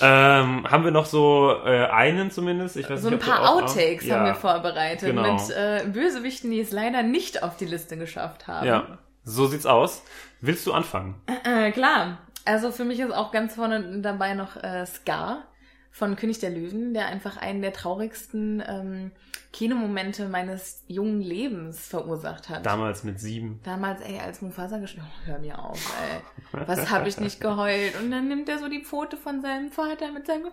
Ähm, 0.00 0.70
haben 0.70 0.84
wir 0.84 0.90
noch 0.90 1.06
so 1.06 1.54
äh, 1.64 1.86
einen 1.86 2.30
zumindest. 2.30 2.76
Ich 2.76 2.88
weiß 2.88 3.02
So 3.02 3.08
ein 3.08 3.14
nicht, 3.14 3.28
ob 3.28 3.28
paar 3.28 3.50
Outtakes 3.50 4.06
ja, 4.06 4.16
haben 4.16 4.26
wir 4.26 4.34
vorbereitet 4.34 5.08
genau. 5.08 5.34
mit 5.34 5.50
äh, 5.50 5.84
Bösewichten, 5.86 6.50
die 6.50 6.60
es 6.60 6.70
leider 6.70 7.02
nicht 7.02 7.42
auf 7.42 7.56
die 7.56 7.66
Liste 7.66 7.96
geschafft 7.96 8.46
haben. 8.46 8.66
Ja, 8.66 8.98
so 9.24 9.46
sieht's 9.46 9.66
aus. 9.66 10.02
Willst 10.40 10.66
du 10.66 10.72
anfangen? 10.72 11.14
Äh, 11.44 11.70
klar. 11.72 12.18
Also 12.44 12.72
für 12.72 12.84
mich 12.84 12.98
ist 12.98 13.12
auch 13.12 13.30
ganz 13.30 13.54
vorne 13.54 14.00
dabei 14.00 14.34
noch 14.34 14.56
äh, 14.56 14.84
Scar 14.86 15.44
von 15.92 16.16
König 16.16 16.38
der 16.40 16.50
Löwen, 16.50 16.94
der 16.94 17.06
einfach 17.06 17.36
einen 17.36 17.60
der 17.60 17.74
traurigsten 17.74 18.62
ähm, 18.66 19.12
Kinomomente 19.52 20.28
meines 20.28 20.82
jungen 20.88 21.20
Lebens 21.20 21.86
verursacht 21.86 22.48
hat. 22.48 22.64
Damals 22.64 23.04
mit 23.04 23.20
sieben. 23.20 23.60
Damals, 23.62 24.00
ey, 24.00 24.18
als 24.18 24.40
Mufasa 24.40 24.78
gestorben, 24.78 25.10
oh, 25.10 25.26
hör 25.26 25.38
mir 25.38 25.58
auf, 25.58 25.94
ey. 26.02 26.64
Was 26.66 26.90
habe 26.90 27.08
ich 27.08 27.20
nicht 27.20 27.40
geheult? 27.40 28.00
Und 28.00 28.10
dann 28.10 28.26
nimmt 28.26 28.48
er 28.48 28.58
so 28.58 28.68
die 28.68 28.82
Pfote 28.82 29.18
von 29.18 29.42
seinem 29.42 29.70
Vater 29.70 30.10
mit 30.10 30.26
seinem... 30.26 30.46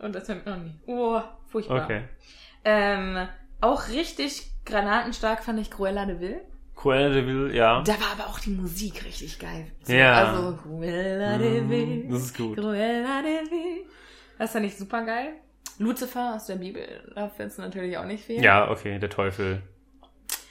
Und 0.00 0.14
das 0.16 0.28
hört 0.28 0.44
noch 0.44 0.56
nie. 0.56 0.74
Oh, 0.86 1.20
furchtbar. 1.46 1.84
Okay. 1.84 2.02
Ähm, 2.64 3.28
auch 3.60 3.88
richtig 3.88 4.50
granatenstark 4.64 5.44
fand 5.44 5.60
ich 5.60 5.70
Cruella 5.70 6.06
de 6.06 6.18
Vil. 6.18 6.40
Cruella 6.82 7.10
de 7.10 7.24
Vil, 7.24 7.54
ja. 7.54 7.80
Da 7.82 7.92
war 7.92 8.10
aber 8.18 8.28
auch 8.28 8.40
die 8.40 8.50
Musik 8.50 9.04
richtig 9.04 9.38
geil. 9.38 9.66
So, 9.84 9.92
Ja. 9.92 10.24
Also 10.32 10.56
Cruella 10.56 11.38
de 11.38 11.68
Vil. 11.68 12.08
Das 12.10 12.22
ist 12.22 12.36
gut. 12.36 12.56
Cruella 12.58 13.22
de 13.22 13.50
Vil. 13.50 13.84
Das 14.36 14.50
fand 14.50 14.66
ich 14.66 14.76
super 14.76 15.04
geil. 15.04 15.34
Lucifer 15.78 16.34
aus 16.34 16.46
der 16.46 16.56
Bibel 16.56 16.82
darf 17.14 17.38
jetzt 17.38 17.58
natürlich 17.60 17.96
auch 17.96 18.04
nicht 18.04 18.24
fehlen. 18.24 18.42
Ja, 18.42 18.68
okay, 18.68 18.98
der 18.98 19.10
Teufel. 19.10 19.62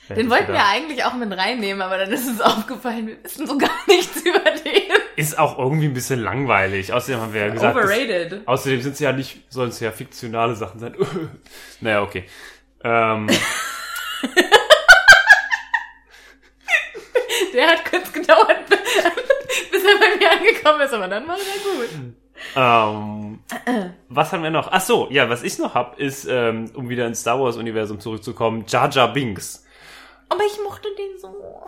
Den 0.08 0.16
hätte 0.18 0.30
wollten 0.30 0.54
wir 0.54 0.66
eigentlich 0.66 1.04
auch 1.04 1.14
mit 1.16 1.32
reinnehmen, 1.38 1.82
aber 1.82 1.98
dann 1.98 2.12
ist 2.12 2.28
uns 2.30 2.40
aufgefallen, 2.42 3.08
wir 3.08 3.24
wissen 3.24 3.46
so 3.46 3.58
gar 3.58 3.70
nichts 3.88 4.22
über 4.26 4.40
den. 4.40 4.84
Ist 5.18 5.38
auch 5.38 5.60
irgendwie 5.60 5.88
ein 5.88 5.94
bisschen 5.94 6.22
langweilig. 6.22 6.94
Außerdem 6.94 7.20
haben 7.20 7.34
wir 7.34 7.42
ja 7.48 7.50
gesagt, 7.54 7.76
Overrated. 7.76 8.48
außerdem 8.48 8.82
sind 8.82 8.94
es 8.94 9.00
ja 9.00 9.12
nicht, 9.12 9.52
sollen 9.52 9.70
es 9.70 9.82
ja 9.82 9.92
fiktionale 9.92 10.56
Sachen 10.56 10.80
sein. 10.80 10.96
naja, 11.82 12.02
okay. 12.04 12.24
Ähm, 12.86 13.28
Der 17.54 17.68
hat 17.68 17.84
kurz 18.14 18.28
gedauert, 18.28 18.70
bis 18.70 19.84
er 19.84 20.00
bei 20.00 20.18
mir 20.18 20.32
angekommen 20.32 20.82
ist, 20.82 20.94
aber 20.94 21.08
dann 21.08 21.28
war 21.28 21.36
er 21.38 21.86
gut. 21.86 21.90
ähm, 22.56 23.40
was 24.10 24.32
haben 24.32 24.44
wir 24.44 24.50
noch? 24.50 24.70
Ach 24.72 24.82
so, 24.82 25.08
ja, 25.10 25.30
was 25.30 25.44
ich 25.44 25.58
noch 25.60 25.74
hab, 25.74 26.00
ist, 26.00 26.26
ähm, 26.30 26.72
um 26.74 26.90
wieder 26.90 27.06
ins 27.08 27.22
Star 27.22 27.40
Wars 27.40 27.58
Universum 27.58 28.00
zurückzukommen, 28.00 28.66
Jar 28.68 28.90
Jar 28.90 29.12
Binks. 29.14 29.66
Aber 30.30 30.44
ich 30.46 30.58
mochte 30.64 30.88
den 30.98 31.20
so. 31.20 31.66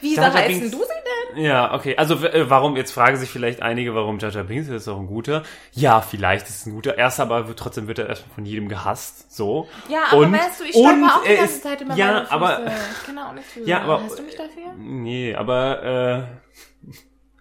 Wie 0.00 0.14
Jar 0.14 0.32
heißen 0.32 0.60
Binks- 0.60 0.76
du 0.76 0.82
sie 0.82 1.34
denn? 1.34 1.44
Ja, 1.44 1.74
okay. 1.74 1.96
Also 1.96 2.14
äh, 2.24 2.48
warum, 2.48 2.76
jetzt 2.76 2.92
fragen 2.92 3.16
sich 3.16 3.28
vielleicht 3.30 3.60
einige, 3.62 3.94
warum 3.94 4.18
Jar 4.18 4.30
Jar 4.30 4.44
Binks 4.44 4.68
ist 4.68 4.86
doch 4.86 4.98
ein 4.98 5.06
guter. 5.06 5.42
Ja, 5.72 6.00
vielleicht 6.00 6.48
ist 6.48 6.56
es 6.60 6.66
ein 6.66 6.72
guter. 6.74 6.96
Erst 6.98 7.18
aber 7.20 7.48
wird, 7.48 7.58
trotzdem 7.58 7.88
wird 7.88 7.98
er 7.98 8.08
erstmal 8.08 8.34
von 8.34 8.46
jedem 8.46 8.68
gehasst. 8.68 9.32
So. 9.34 9.68
Ja, 9.88 10.04
aber 10.10 10.18
Und- 10.22 10.32
weißt 10.32 10.60
du, 10.60 10.64
ich 10.64 10.70
stolper 10.70 11.16
auch 11.16 11.22
die 11.24 11.34
ganze 11.36 11.44
ist- 11.54 11.62
Zeit 11.62 11.80
immer 11.80 11.96
ja, 11.96 12.06
meine 12.06 12.20
Füße. 12.22 12.32
aber- 12.32 12.60
Ich 13.00 13.06
kann 13.06 13.18
auch 13.18 13.32
nicht 13.32 13.46
für. 13.46 13.60
Ja, 13.64 13.80
aber- 13.82 14.02
Hast 14.04 14.18
du 14.18 14.22
mich 14.22 14.36
dafür? 14.36 14.72
Nee, 14.78 15.34
aber 15.34 15.82
äh, 15.82 16.22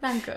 Danke. 0.04 0.36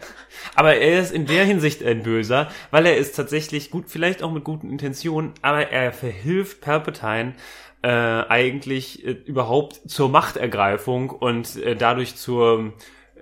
Aber 0.55 0.76
er 0.76 1.00
ist 1.00 1.11
in 1.12 1.26
der 1.26 1.44
Hinsicht 1.44 1.83
ein 1.83 2.05
Böser, 2.05 2.48
weil 2.70 2.87
er 2.87 2.96
ist 2.96 3.16
tatsächlich 3.16 3.72
gut, 3.72 3.87
vielleicht 3.88 4.22
auch 4.22 4.31
mit 4.31 4.44
guten 4.44 4.70
Intentionen, 4.70 5.33
aber 5.42 5.72
er 5.72 5.92
verhilft 5.92 6.61
Palpatine 6.61 7.35
äh, 7.83 7.88
eigentlich 7.88 9.05
äh, 9.05 9.11
überhaupt 9.11 9.81
zur 9.90 10.09
Machtergreifung 10.09 11.11
und 11.11 11.57
äh, 11.57 11.74
dadurch 11.74 12.14
zur 12.14 12.74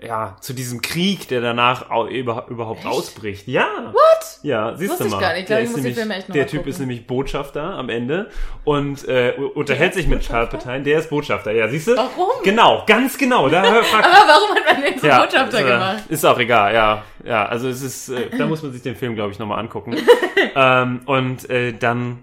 ja 0.03 0.37
zu 0.41 0.53
diesem 0.53 0.83
Krieg, 0.83 1.29
der 1.29 1.41
danach 1.41 1.87
über, 2.11 2.47
überhaupt 2.49 2.81
Echt? 2.81 2.89
ausbricht. 2.89 3.49
Ja. 3.49 3.67
What? 3.93 4.41
Ja, 4.43 4.77
siehst 4.77 4.91
Wusste 4.91 5.05
du 5.05 5.09
ich 5.09 5.15
mal. 5.15 5.21
gar 5.21 5.33
nicht. 5.33 5.43
Ich 5.43 5.47
Der 5.47 5.61
ich 5.63 5.67
muss 5.71 5.77
nämlich- 5.77 5.95
Filme 5.95 6.15
echt 6.17 6.29
noch 6.29 6.35
Der 6.35 6.47
Typ 6.47 6.59
gucken. 6.61 6.71
ist 6.71 6.79
nämlich 6.81 7.07
Botschafter 7.07 7.63
am 7.63 7.89
Ende 7.89 8.29
und 8.65 9.07
äh, 9.09 9.33
unterhält 9.55 9.95
sich 9.95 10.07
mit? 10.07 10.29
Palpatine. 10.29 10.83
Der 10.83 10.99
ist 10.99 11.09
Botschafter. 11.11 11.53
Ja, 11.53 11.69
siehst 11.69 11.89
du? 11.89 11.97
Warum? 11.97 12.29
Genau, 12.43 12.83
ganz 12.87 13.17
genau. 13.17 13.49
Da 13.49 13.61
Aber 13.63 13.71
warum 13.83 14.57
hat 14.57 14.73
man 14.75 14.83
den 14.83 14.99
so 14.99 15.07
Botschafter 15.09 15.59
ist, 15.59 15.65
äh, 15.65 15.69
gemacht? 15.69 16.03
Ist 16.09 16.25
auch 16.27 16.39
egal, 16.39 16.75
ja. 16.75 17.03
Ja, 17.25 17.47
also 17.47 17.69
es 17.69 17.81
ist, 17.81 18.11
äh, 18.11 18.29
da 18.37 18.47
muss 18.47 18.63
man 18.63 18.73
sich 18.73 18.83
den 18.83 18.97
Film, 18.97 19.15
glaube 19.15 19.33
ich, 19.33 19.39
nochmal 19.39 19.59
angucken. 19.61 19.97
ähm, 20.55 21.01
und 21.07 21.49
äh, 21.49 21.73
dann, 21.73 22.23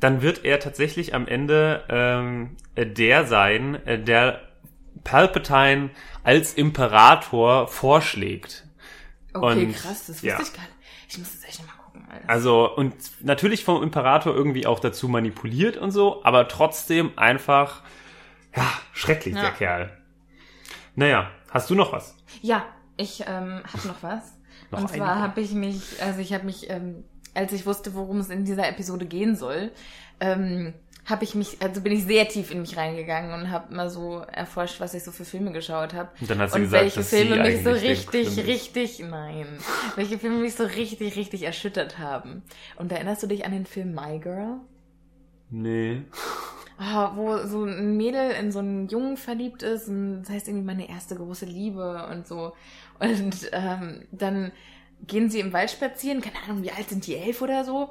dann 0.00 0.22
wird 0.22 0.44
er 0.44 0.58
tatsächlich 0.58 1.14
am 1.14 1.28
Ende 1.28 1.84
ähm, 1.88 2.56
äh, 2.74 2.86
der 2.86 3.26
sein, 3.26 3.78
äh, 3.86 3.98
der 3.98 4.40
Palpatine 5.04 5.90
als 6.22 6.54
Imperator 6.54 7.68
vorschlägt. 7.68 8.66
Okay, 9.32 9.66
Und- 9.66 9.72
krass, 9.74 10.06
das 10.06 10.08
wusste 10.16 10.26
ja. 10.26 10.40
ich 10.40 10.52
gar 10.52 10.62
nicht. 10.62 10.74
Ich 11.08 11.18
muss 11.18 11.32
das 11.32 11.44
echt 11.48 11.60
noch 11.60 11.66
mal 11.68 11.82
gucken. 11.82 12.06
Also, 12.26 12.74
und 12.74 12.94
natürlich 13.20 13.64
vom 13.64 13.82
Imperator 13.82 14.34
irgendwie 14.34 14.66
auch 14.66 14.80
dazu 14.80 15.08
manipuliert 15.08 15.76
und 15.76 15.90
so, 15.90 16.24
aber 16.24 16.48
trotzdem 16.48 17.12
einfach, 17.16 17.82
ja, 18.56 18.64
schrecklich, 18.92 19.34
Ja. 19.34 19.42
der 19.42 19.50
Kerl. 19.52 19.96
Naja, 20.96 21.30
hast 21.50 21.70
du 21.70 21.74
noch 21.74 21.92
was? 21.92 22.16
Ja, 22.42 22.64
ich 22.96 23.22
ähm, 23.26 23.62
habe 23.72 23.88
noch 23.88 24.02
was. 24.02 24.36
Noch 24.70 24.80
und 24.82 24.88
zwar 24.88 25.18
habe 25.20 25.40
ich 25.40 25.52
mich, 25.52 26.00
also 26.02 26.20
ich 26.20 26.32
habe 26.32 26.44
mich, 26.44 26.68
ähm, 26.70 27.04
als 27.34 27.52
ich 27.52 27.66
wusste, 27.66 27.94
worum 27.94 28.18
es 28.18 28.28
in 28.28 28.44
dieser 28.44 28.68
Episode 28.68 29.06
gehen 29.06 29.36
soll, 29.36 29.72
ähm, 30.20 30.74
habe 31.10 31.24
ich 31.24 31.34
mich, 31.34 31.60
also 31.60 31.80
bin 31.80 31.92
ich 31.92 32.04
sehr 32.04 32.28
tief 32.28 32.50
in 32.50 32.60
mich 32.60 32.76
reingegangen 32.76 33.32
und 33.32 33.50
habe 33.50 33.74
mal 33.74 33.90
so 33.90 34.20
erforscht, 34.32 34.80
was 34.80 34.94
ich 34.94 35.02
so 35.02 35.12
für 35.12 35.24
Filme 35.24 35.52
geschaut 35.52 35.94
habe. 35.94 36.10
Und 36.20 36.30
dann 36.30 36.38
hat 36.38 36.50
sie 36.52 36.58
Und 36.58 36.64
gesagt, 36.64 36.82
welche 36.82 37.02
Filme 37.02 37.36
mich 37.42 37.62
so 37.62 37.70
richtig, 37.70 38.46
richtig, 38.46 39.00
nein, 39.00 39.46
welche 39.96 40.18
Filme 40.18 40.38
mich 40.38 40.54
so 40.54 40.64
richtig, 40.64 41.16
richtig 41.16 41.42
erschüttert 41.42 41.98
haben. 41.98 42.42
Und 42.76 42.92
erinnerst 42.92 43.22
du 43.22 43.26
dich 43.26 43.44
an 43.44 43.52
den 43.52 43.66
Film 43.66 43.94
My 43.94 44.18
Girl? 44.18 44.60
Nee. 45.50 46.02
Ah, 46.78 47.12
wo 47.14 47.36
so 47.46 47.64
ein 47.64 47.96
Mädel 47.96 48.30
in 48.30 48.52
so 48.52 48.60
einen 48.60 48.88
Jungen 48.88 49.18
verliebt 49.18 49.62
ist 49.62 49.88
und 49.88 50.22
das 50.22 50.30
heißt 50.30 50.48
irgendwie 50.48 50.64
meine 50.64 50.88
erste 50.88 51.14
große 51.14 51.44
Liebe 51.44 52.06
und 52.10 52.26
so. 52.26 52.52
Und 52.98 53.50
ähm, 53.52 54.06
dann 54.12 54.52
gehen 55.06 55.28
sie 55.28 55.40
im 55.40 55.52
Wald 55.52 55.70
spazieren, 55.70 56.20
keine 56.20 56.42
Ahnung, 56.44 56.62
wie 56.62 56.70
alt 56.70 56.88
sind 56.88 57.06
die, 57.06 57.16
elf 57.16 57.42
oder 57.42 57.64
so. 57.64 57.90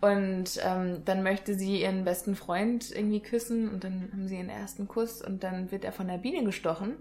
Und 0.00 0.60
ähm, 0.64 1.02
dann 1.04 1.22
möchte 1.24 1.54
sie 1.54 1.82
ihren 1.82 2.04
besten 2.04 2.36
Freund 2.36 2.92
irgendwie 2.92 3.20
küssen 3.20 3.68
und 3.68 3.82
dann 3.82 4.08
haben 4.12 4.28
sie 4.28 4.36
ihren 4.36 4.48
ersten 4.48 4.86
Kuss 4.86 5.22
und 5.22 5.42
dann 5.42 5.72
wird 5.72 5.84
er 5.84 5.92
von 5.92 6.06
der 6.06 6.18
Biene 6.18 6.44
gestochen. 6.44 6.94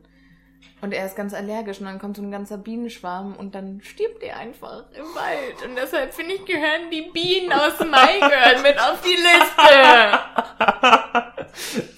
Und 0.81 0.93
er 0.93 1.05
ist 1.05 1.15
ganz 1.15 1.33
allergisch 1.33 1.79
und 1.79 1.85
dann 1.85 1.99
kommt 1.99 2.17
so 2.17 2.23
ein 2.23 2.31
ganzer 2.31 2.57
Bienenschwarm 2.57 3.35
und 3.35 3.53
dann 3.55 3.81
stirbt 3.81 4.23
er 4.23 4.37
einfach 4.37 4.85
im 4.93 5.05
Wald. 5.15 5.63
Und 5.67 5.75
deshalb 5.75 6.13
finde 6.13 6.33
ich, 6.33 6.45
gehören 6.45 6.89
die 6.91 7.09
Bienen 7.11 7.51
aus 7.51 7.79
My 7.79 8.19
Girl 8.19 8.61
mit 8.63 8.79
auf 8.79 9.01
die 9.01 9.15
Liste. 9.15 10.19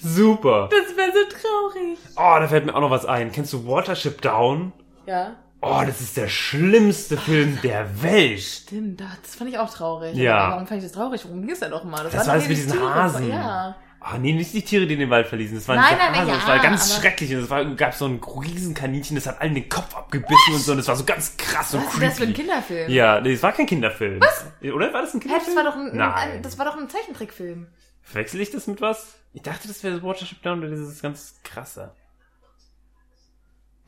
Super. 0.00 0.68
Das 0.70 0.96
wäre 0.96 1.12
so 1.12 1.24
traurig. 1.28 1.98
Oh, 2.16 2.40
da 2.40 2.48
fällt 2.48 2.66
mir 2.66 2.74
auch 2.74 2.80
noch 2.80 2.90
was 2.90 3.06
ein. 3.06 3.32
Kennst 3.32 3.52
du 3.52 3.66
Watership 3.66 4.20
Down? 4.22 4.72
Ja. 5.06 5.36
Oh, 5.62 5.82
das 5.84 6.00
ist 6.00 6.16
der 6.16 6.28
schlimmste 6.28 7.16
Film 7.18 7.58
der 7.62 8.02
Welt. 8.02 8.40
Stimmt, 8.40 9.00
das 9.00 9.34
fand 9.36 9.50
ich 9.50 9.58
auch 9.58 9.70
traurig. 9.72 10.16
Ja. 10.16 10.52
Warum 10.52 10.66
fand 10.66 10.78
ich 10.78 10.84
das 10.86 10.92
traurig? 10.92 11.22
Worum 11.24 11.42
ging 11.42 11.50
es 11.50 11.60
denn 11.60 11.70
doch 11.70 11.84
mal? 11.84 12.02
Das 12.04 12.14
waren 12.14 12.26
war 12.26 12.34
das 12.36 12.48
mit 12.48 12.56
die 12.56 12.62
diesen 12.62 12.72
Tiere. 12.78 12.94
Hasen. 12.94 13.28
Ja. 13.28 13.76
Ah, 14.02 14.16
nee, 14.16 14.32
nicht 14.32 14.54
die 14.54 14.62
Tiere, 14.62 14.86
die 14.86 14.94
in 14.94 15.00
den 15.00 15.10
Wald 15.10 15.26
verließen. 15.26 15.56
Das 15.56 15.68
waren 15.68 15.76
Nein, 15.76 15.88
diese 15.90 15.98
nein, 16.10 16.14
Hasen. 16.20 16.28
das 16.32 16.42
ja, 16.42 16.48
war 16.48 16.58
ganz 16.60 16.96
schrecklich. 16.96 17.34
Und 17.34 17.42
es 17.42 17.50
war, 17.50 17.64
gab 17.74 17.92
so 17.92 18.06
ein 18.06 18.18
Riesenkaninchen, 18.24 19.14
das 19.14 19.26
hat 19.26 19.42
allen 19.42 19.54
den 19.54 19.68
Kopf 19.68 19.94
abgebissen 19.94 20.54
und 20.54 20.60
so. 20.60 20.72
Und 20.72 20.78
das 20.78 20.88
war 20.88 20.96
so 20.96 21.04
ganz 21.04 21.36
krass 21.36 21.74
und 21.74 21.84
Was 21.84 21.92
ist 21.94 22.02
das 22.02 22.16
für 22.16 22.22
ein 22.22 22.32
creepy. 22.32 22.32
Kinderfilm? 22.40 22.90
Ja, 22.90 23.20
nee, 23.20 23.32
das 23.34 23.42
war 23.42 23.52
kein 23.52 23.66
Kinderfilm. 23.66 24.20
Was? 24.22 24.46
Oder 24.72 24.94
war 24.94 25.02
das 25.02 25.12
ein 25.12 25.20
Hä, 25.20 25.26
Kinderfilm? 25.28 25.54
das 25.54 25.64
war 25.64 25.70
doch 25.70 25.78
ein, 25.78 25.94
Nein. 25.94 26.12
ein, 26.14 26.42
das 26.42 26.58
war 26.58 26.64
doch 26.64 26.78
ein 26.78 26.88
Zeichentrickfilm. 26.88 27.66
Verwechsel 28.00 28.40
ich 28.40 28.50
das 28.50 28.66
mit 28.66 28.80
was? 28.80 29.16
Ich 29.34 29.42
dachte, 29.42 29.68
das 29.68 29.84
wäre 29.84 30.02
Watership 30.02 30.42
Down 30.42 30.60
oder 30.60 30.70
dieses 30.70 31.02
ganz 31.02 31.34
krasse. 31.44 31.92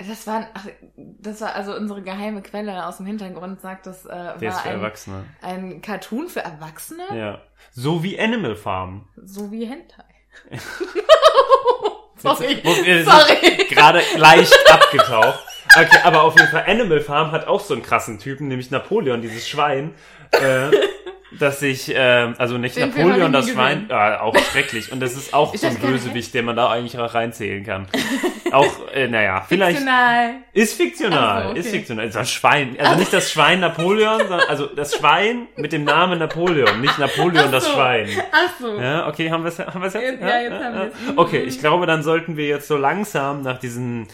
Das 0.09 0.27
war, 0.27 0.47
das 0.97 1.41
war 1.41 1.55
also 1.55 1.75
unsere 1.75 2.03
geheime 2.03 2.43
Quelle 2.43 2.87
aus 2.87 2.97
dem 2.99 3.07
Hintergrund, 3.07 3.61
sagt, 3.61 3.87
das 3.87 4.05
äh, 4.07 4.09
Der 4.11 4.35
ist 4.35 4.43
war 4.45 4.53
für 4.63 4.69
ein, 4.69 4.75
Erwachsene. 4.77 5.25
ein 5.43 5.83
Cartoon 5.83 6.29
für 6.29 6.41
Erwachsene, 6.41 7.03
Ja. 7.15 7.41
So 7.73 8.03
wie 8.03 8.19
Animal 8.21 8.57
Farm. 8.57 9.09
so 9.23 9.51
wie 9.51 9.67
Hentai. 9.67 10.05
Sorry, 12.17 12.61
sind 12.63 13.05
sorry. 13.05 13.67
Gerade 13.69 14.01
leicht 14.17 14.55
abgetaucht. 14.71 15.41
Okay, 15.77 15.99
aber 16.05 16.23
auf 16.23 16.37
jeden 16.39 16.51
Fall 16.51 16.65
Animal 16.69 17.01
Farm 17.01 17.33
hat 17.33 17.49
auch 17.49 17.61
so 17.61 17.75
einen 17.75 17.83
krassen 17.83 18.19
Typen, 18.21 18.47
nämlich 18.49 18.71
Napoleon, 18.71 19.23
dieses 19.23 19.49
Schwein. 19.49 19.95
Äh, 20.31 20.71
dass 21.39 21.61
sich, 21.61 21.93
ähm, 21.95 22.35
also 22.39 22.59
nicht 22.59 22.77
Den 22.77 22.91
Napoleon, 22.91 23.33
das 23.33 23.47
ich 23.47 23.53
Schwein, 23.53 23.87
ja, 23.89 24.21
auch 24.21 24.37
schrecklich. 24.37 24.93
Und 24.93 25.01
das 25.01 25.15
ist 25.15 25.35
auch 25.35 25.55
Ist 25.55 25.63
so 25.63 25.67
ein 25.69 25.79
Bösewicht, 25.79 26.35
den 26.35 26.45
man 26.45 26.57
da 26.57 26.71
eigentlich 26.71 26.99
auch 26.99 27.15
reinzählen 27.15 27.65
kann. 27.65 27.89
Auch, 28.53 28.71
äh, 28.93 29.09
naja, 29.09 29.47
vielleicht. 29.49 29.79
Fiktional. 29.79 30.35
Ist 30.53 30.77
fiktional, 30.77 31.43
so, 31.45 31.49
okay. 31.53 31.61
ist 31.61 31.71
fiktional. 31.71 32.11
Das 32.11 32.31
Schwein, 32.31 32.77
also 32.79 32.97
nicht 32.97 33.11
das 33.11 33.31
Schwein 33.33 33.61
Napoleon, 33.61 34.19
sondern 34.19 34.47
also 34.47 34.67
das 34.67 34.95
Schwein 34.95 35.47
mit 35.57 35.73
dem 35.73 35.85
Namen 35.85 36.19
Napoleon, 36.19 36.83
nicht 36.83 36.99
Napoleon 36.99 37.47
Ach 37.47 37.51
das 37.51 37.65
so. 37.65 37.73
Schwein. 37.73 38.09
Ach 38.31 38.51
so. 38.61 38.79
Ja, 38.79 39.09
okay, 39.09 39.31
haben 39.31 39.43
wir 39.45 39.49
es 39.49 39.59
haben 39.59 39.81
wir's 39.81 39.95
jetzt? 39.95 40.03
Jetzt- 40.05 40.21
ja, 40.21 40.41
jetzt 40.41 40.53
haben 40.53 40.75
wir's. 40.75 40.93
Mhm. 41.13 41.19
Okay, 41.19 41.39
ich 41.45 41.61
glaube, 41.61 41.87
dann 41.87 42.03
sollten 42.03 42.37
wir 42.37 42.47
jetzt 42.47 42.69
so 42.69 42.77
langsam 42.77 43.41
nach 43.41 43.59
diesem 43.59 44.07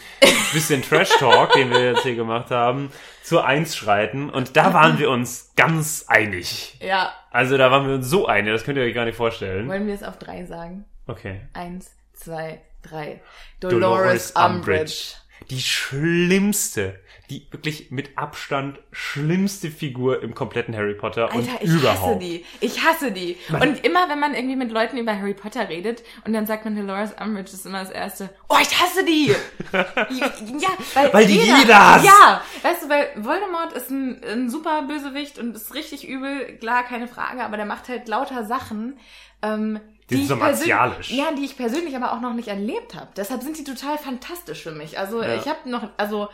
bisschen 0.53 0.81
Trash-Talk, 0.83 1.51
den 1.51 1.69
wir 1.71 1.91
jetzt 1.91 2.03
hier 2.03 2.15
gemacht 2.15 2.49
haben, 2.49 2.93
zur 3.23 3.45
Eins 3.45 3.75
schreiten. 3.75 4.29
Und 4.29 4.57
da 4.57 4.73
waren 4.73 4.99
wir 4.99 5.09
uns 5.09 5.51
ganz 5.55 6.05
einig. 6.07 6.77
Ja. 6.81 7.13
Also 7.31 7.57
da 7.57 7.71
waren 7.71 7.87
wir 7.87 7.95
uns 7.95 8.09
so 8.09 8.27
einig, 8.27 8.53
das 8.53 8.63
könnt 8.63 8.77
ihr 8.77 8.83
euch 8.83 8.93
gar 8.93 9.05
nicht 9.05 9.17
vorstellen. 9.17 9.67
Wollen 9.67 9.87
wir 9.87 9.93
es 9.93 10.03
auf 10.03 10.17
drei 10.17 10.45
sagen? 10.45 10.85
Okay. 11.07 11.41
Eins, 11.53 11.91
zwei, 12.13 12.61
drei. 12.81 13.21
Dolores 13.59 13.79
Dolores 13.79 14.31
Umbridge. 14.31 14.55
Umbridge. 14.55 15.15
Die 15.49 15.61
schlimmste, 15.61 16.99
die 17.29 17.45
wirklich 17.51 17.91
mit 17.91 18.17
Abstand 18.17 18.79
schlimmste 18.91 19.69
Figur 19.69 20.23
im 20.23 20.33
kompletten 20.33 20.75
Harry 20.75 20.95
Potter 20.95 21.25
Alter, 21.25 21.35
und 21.35 21.47
ich 21.61 21.69
überhaupt. 21.69 22.01
hasse 22.01 22.19
die. 22.19 22.45
Ich 22.59 22.83
hasse 22.83 23.11
die. 23.11 23.37
und 23.49 23.85
immer, 23.85 24.09
wenn 24.09 24.19
man 24.19 24.33
irgendwie 24.33 24.55
mit 24.55 24.71
Leuten 24.71 24.97
über 24.97 25.15
Harry 25.15 25.33
Potter 25.35 25.69
redet 25.69 26.03
und 26.25 26.33
dann 26.33 26.45
sagt 26.47 26.65
man 26.65 26.75
Dolores 26.75 27.11
Umbridge, 27.21 27.51
ist 27.51 27.65
immer 27.65 27.81
das 27.81 27.91
Erste. 27.91 28.29
Oh, 28.49 28.57
ich 28.61 28.79
hasse 28.79 29.05
die! 29.05 29.27
ja, 29.73 30.69
weil, 30.93 31.13
Weil 31.13 31.25
die 31.27 31.37
jeder 31.39 31.93
hasst. 31.93 32.05
Ja, 32.05 32.41
weißt 32.63 32.83
du, 32.83 32.89
weil 32.89 33.09
Voldemort 33.17 33.73
ist 33.73 33.89
ein, 33.91 34.23
ein 34.23 34.49
super 34.49 34.83
Bösewicht 34.83 35.37
und 35.39 35.55
ist 35.55 35.73
richtig 35.75 36.07
übel, 36.07 36.57
klar, 36.57 36.83
keine 36.83 37.07
Frage, 37.07 37.43
aber 37.43 37.57
der 37.57 37.65
macht 37.65 37.89
halt 37.89 38.07
lauter 38.07 38.43
Sachen, 38.45 38.97
ähm, 39.41 39.79
Die 40.09 40.15
sind 40.15 40.23
ich 40.23 40.27
so 40.29 40.35
martialisch. 40.35 41.11
Ja, 41.11 41.31
die 41.31 41.45
ich 41.45 41.55
persönlich 41.57 41.95
aber 41.95 42.13
auch 42.13 42.21
noch 42.21 42.33
nicht 42.33 42.47
erlebt 42.47 42.95
habe. 42.95 43.09
Deshalb 43.15 43.43
sind 43.43 43.57
die 43.57 43.63
total 43.63 43.97
fantastisch 43.97 44.63
für 44.63 44.71
mich. 44.71 44.97
Also 44.97 45.21
Ja. 45.21 45.35
ich 45.35 45.47
habe 45.47 45.69
noch, 45.69 45.87
also 45.97 46.27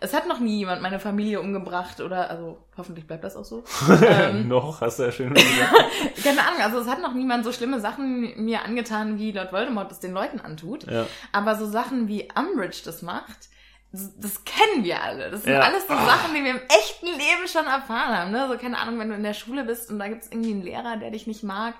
es 0.00 0.14
hat 0.14 0.26
noch 0.28 0.38
nie 0.40 0.58
jemand 0.58 0.82
meine 0.82 1.00
Familie 1.00 1.40
umgebracht 1.40 2.00
oder, 2.00 2.30
also 2.30 2.58
hoffentlich 2.76 3.06
bleibt 3.06 3.24
das 3.24 3.36
auch 3.36 3.44
so. 3.44 3.64
ähm, 4.02 4.48
Noch, 4.48 4.80
hast 4.80 4.98
du 4.98 5.04
ja 5.04 5.12
schön 5.12 5.34
gesagt. 5.34 5.74
keine 6.22 6.46
Ahnung, 6.46 6.60
also 6.62 6.78
es 6.78 6.86
hat 6.88 7.00
noch 7.02 7.14
niemand 7.14 7.44
so 7.44 7.52
schlimme 7.52 7.80
Sachen 7.80 8.44
mir 8.44 8.64
angetan, 8.64 9.18
wie 9.18 9.32
Lord 9.32 9.52
Voldemort 9.52 9.90
es 9.92 10.00
den 10.00 10.12
Leuten 10.12 10.40
antut. 10.40 10.84
Ja. 10.90 11.06
Aber 11.32 11.56
so 11.56 11.66
Sachen 11.66 12.08
wie 12.08 12.28
Umbridge 12.34 12.82
das 12.84 13.02
macht, 13.02 13.48
das, 13.90 14.10
das 14.18 14.44
kennen 14.44 14.84
wir 14.84 15.02
alle. 15.02 15.30
Das 15.30 15.44
sind 15.44 15.54
Ja. 15.54 15.60
alles 15.60 15.86
so 15.88 15.94
Sachen, 15.94 16.34
die 16.34 16.44
wir 16.44 16.50
im 16.50 16.60
echten 16.68 17.06
Leben 17.06 17.48
schon 17.50 17.66
erfahren 17.66 18.16
haben. 18.16 18.30
Ne? 18.30 18.46
So, 18.50 18.58
keine 18.58 18.78
Ahnung, 18.78 18.98
wenn 18.98 19.08
du 19.08 19.14
in 19.14 19.22
der 19.22 19.32
Schule 19.32 19.64
bist 19.64 19.90
und 19.90 19.98
da 19.98 20.08
gibt 20.08 20.22
es 20.24 20.30
irgendwie 20.30 20.50
einen 20.50 20.62
Lehrer, 20.62 20.98
der 20.98 21.10
dich 21.10 21.26
nicht 21.26 21.42
mag 21.42 21.74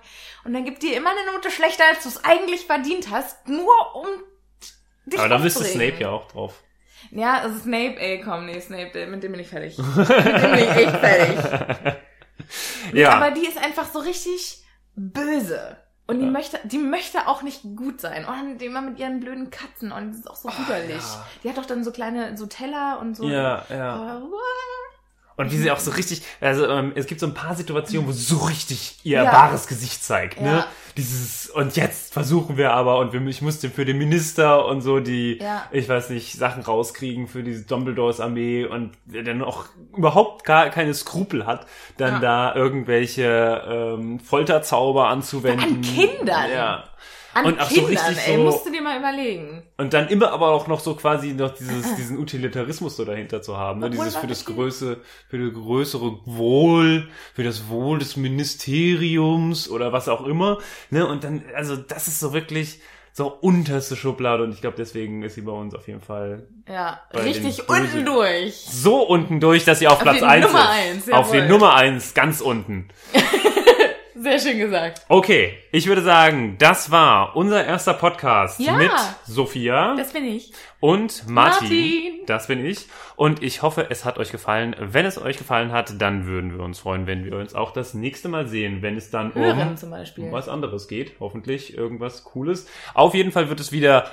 und 0.44 0.54
dann 0.54 0.64
gibt 0.64 0.82
dir 0.82 0.96
immer 0.96 1.10
eine 1.10 1.32
Note 1.34 1.50
schlechter, 1.50 1.84
als 1.90 2.02
du 2.04 2.08
es 2.08 2.24
eigentlich 2.24 2.64
verdient 2.64 3.10
hast, 3.10 3.46
nur 3.46 3.70
um 3.94 4.06
dich 5.04 5.20
Aber 5.20 5.28
da 5.28 5.36
aufzuregen. 5.36 5.72
Snape 5.72 6.02
ja 6.02 6.10
auch 6.10 6.26
drauf. 6.28 6.62
Ja, 7.10 7.38
also 7.40 7.58
Snape, 7.60 7.96
ey, 7.98 8.20
komm, 8.20 8.46
nee, 8.46 8.60
Snape, 8.60 9.06
mit 9.06 9.22
dem 9.22 9.32
bin 9.32 9.40
ich 9.40 9.48
fertig. 9.48 9.78
mit 9.96 10.08
dem 10.08 10.50
bin 10.52 10.58
ich 10.64 10.76
echt 10.76 10.96
fertig. 10.96 11.38
Ja. 12.92 13.10
Aber 13.12 13.30
die 13.32 13.46
ist 13.46 13.58
einfach 13.62 13.86
so 13.92 13.98
richtig 14.00 14.64
böse. 14.94 15.76
Und 16.06 16.20
die 16.20 16.24
Ja. 16.24 16.30
möchte, 16.30 16.58
die 16.64 16.78
möchte 16.78 17.26
auch 17.28 17.42
nicht 17.42 17.60
gut 17.76 18.00
sein. 18.00 18.24
Und 18.24 18.62
immer 18.62 18.80
mit 18.80 18.98
ihren 18.98 19.20
blöden 19.20 19.50
Katzen. 19.50 19.92
Und 19.92 20.12
die 20.12 20.18
ist 20.18 20.30
auch 20.30 20.36
so 20.36 20.48
widerlich. 20.48 20.96
ja. 21.02 21.26
Die 21.44 21.48
hat 21.50 21.58
doch 21.58 21.66
dann 21.66 21.84
so 21.84 21.92
kleine, 21.92 22.36
so 22.38 22.46
Teller 22.46 22.98
und 23.00 23.14
so. 23.14 23.28
ja, 23.28 23.62
ja. 23.68 23.92
Aber, 23.94 24.30
Und 25.38 25.52
wie 25.52 25.56
sie 25.56 25.70
auch 25.70 25.78
so 25.78 25.92
richtig, 25.92 26.22
also 26.40 26.66
ähm, 26.66 26.92
es 26.96 27.06
gibt 27.06 27.20
so 27.20 27.26
ein 27.26 27.32
paar 27.32 27.54
Situationen, 27.54 28.06
wo 28.08 28.12
sie 28.12 28.24
so 28.24 28.38
richtig 28.38 28.96
ihr 29.04 29.22
Ja. 29.22 29.32
wahres 29.32 29.68
Gesicht 29.68 30.02
zeigt, 30.04 30.40
ne? 30.40 30.48
Ja. 30.48 30.66
Dieses, 30.96 31.48
und 31.48 31.76
jetzt 31.76 32.12
versuchen 32.12 32.56
wir 32.56 32.72
aber, 32.72 32.98
und 32.98 33.12
wir, 33.12 33.24
ich 33.28 33.40
musste 33.40 33.70
für 33.70 33.84
den 33.84 33.98
Minister 33.98 34.66
und 34.66 34.80
so 34.80 34.98
die, 34.98 35.38
Ja. 35.40 35.64
ich 35.70 35.88
weiß 35.88 36.10
nicht, 36.10 36.32
Sachen 36.36 36.64
rauskriegen 36.64 37.28
für 37.28 37.44
diese 37.44 37.62
Dumbledores 37.62 38.18
Armee 38.20 38.64
und 38.64 38.90
der 39.04 39.22
dann 39.22 39.42
auch 39.42 39.66
überhaupt 39.96 40.44
gar 40.44 40.70
keine 40.70 40.92
Skrupel 40.92 41.46
hat, 41.46 41.66
dann 41.98 42.20
da 42.20 42.52
irgendwelche 42.56 43.62
ähm, 43.96 44.18
Folterzauber 44.18 45.06
anzuwenden. 45.08 45.76
An 45.76 45.82
Kindern? 45.82 46.50
Ja. 46.52 46.84
An 47.34 47.44
Und 47.44 47.60
auch 47.60 47.68
so 47.70 47.74
Kindern, 47.86 48.04
richtig 48.06 48.26
ey, 48.26 48.36
so- 48.36 48.42
musst 48.42 48.66
du 48.66 48.72
dir 48.72 48.80
mal 48.82 48.98
überlegen. 48.98 49.62
Und 49.76 49.92
dann 49.92 50.08
immer 50.08 50.32
aber 50.32 50.48
auch 50.50 50.66
noch 50.66 50.80
so 50.80 50.94
quasi 50.94 51.34
noch 51.34 51.54
dieses, 51.54 51.94
diesen 51.96 52.18
Utilitarismus 52.18 52.96
so 52.96 53.04
dahinter 53.04 53.42
zu 53.42 53.56
haben. 53.56 53.80
Ne? 53.80 53.86
Obwohl, 53.86 54.04
Dieses 54.06 54.16
für 54.18 54.26
das 54.26 54.44
die- 54.44 54.54
größere, 54.54 54.96
für 55.28 55.38
das 55.38 55.52
größere 55.54 56.18
Wohl, 56.24 57.08
für 57.34 57.44
das 57.44 57.68
Wohl 57.68 57.98
des 57.98 58.16
Ministeriums 58.16 59.68
oder 59.68 59.92
was 59.92 60.08
auch 60.08 60.26
immer. 60.26 60.58
Ne? 60.90 61.06
Und 61.06 61.24
dann, 61.24 61.44
also 61.54 61.76
das 61.76 62.08
ist 62.08 62.20
so 62.20 62.32
wirklich 62.32 62.80
so 63.12 63.26
unterste 63.28 63.96
Schublade 63.96 64.44
und 64.44 64.52
ich 64.52 64.60
glaube, 64.60 64.76
deswegen 64.78 65.22
ist 65.22 65.34
sie 65.34 65.40
bei 65.40 65.50
uns 65.50 65.74
auf 65.74 65.88
jeden 65.88 66.00
Fall 66.00 66.46
Ja, 66.68 67.00
richtig 67.14 67.68
unten 67.68 68.04
durch. 68.04 68.54
so 68.54 69.02
unten 69.02 69.40
durch, 69.40 69.64
dass 69.64 69.80
sie 69.80 69.88
auf, 69.88 69.98
Platz 69.98 70.18
die 70.18 70.24
1 70.24 70.46
Nummer 70.46 70.60
ist. 70.60 70.68
eins, 70.68 71.10
auf 71.10 71.30
die. 71.32 71.40
Nummer 71.42 71.74
1, 71.74 72.14
ganz 72.14 72.40
unten. 72.40 72.88
Sehr 74.20 74.38
schön 74.40 74.58
gesagt. 74.58 75.02
Okay, 75.08 75.54
ich 75.70 75.86
würde 75.86 76.02
sagen, 76.02 76.56
das 76.58 76.90
war 76.90 77.36
unser 77.36 77.64
erster 77.64 77.94
Podcast 77.94 78.58
Ja. 78.58 78.72
mit 78.76 78.90
Sophia 79.26 79.94
Das 79.96 80.12
bin 80.12 80.24
ich. 80.24 80.52
und 80.80 81.28
Martin. 81.28 81.68
Martin. 81.68 82.26
Das 82.26 82.46
bin 82.48 82.64
ich. 82.66 82.86
Und 83.16 83.42
ich 83.42 83.62
hoffe, 83.62 83.86
es 83.90 84.04
hat 84.04 84.18
euch 84.18 84.32
gefallen. 84.32 84.74
Wenn 84.78 85.06
es 85.06 85.20
euch 85.20 85.38
gefallen 85.38 85.72
hat, 85.72 86.00
dann 86.00 86.26
würden 86.26 86.56
wir 86.56 86.64
uns 86.64 86.80
freuen, 86.80 87.06
wenn 87.06 87.24
wir 87.24 87.36
uns 87.36 87.54
auch 87.54 87.72
das 87.72 87.94
nächste 87.94 88.28
Mal 88.28 88.46
sehen, 88.48 88.82
wenn 88.82 88.96
es 88.96 89.10
dann 89.10 89.30
um 89.32 89.42
um 89.42 90.32
was 90.32 90.48
anderes 90.48 90.88
geht. 90.88 91.12
Hoffentlich 91.20 91.76
irgendwas 91.76 92.24
Cooles. 92.24 92.66
Auf 92.94 93.14
jeden 93.14 93.30
Fall 93.32 93.48
wird 93.48 93.60
es 93.60 93.72
wieder 93.72 94.10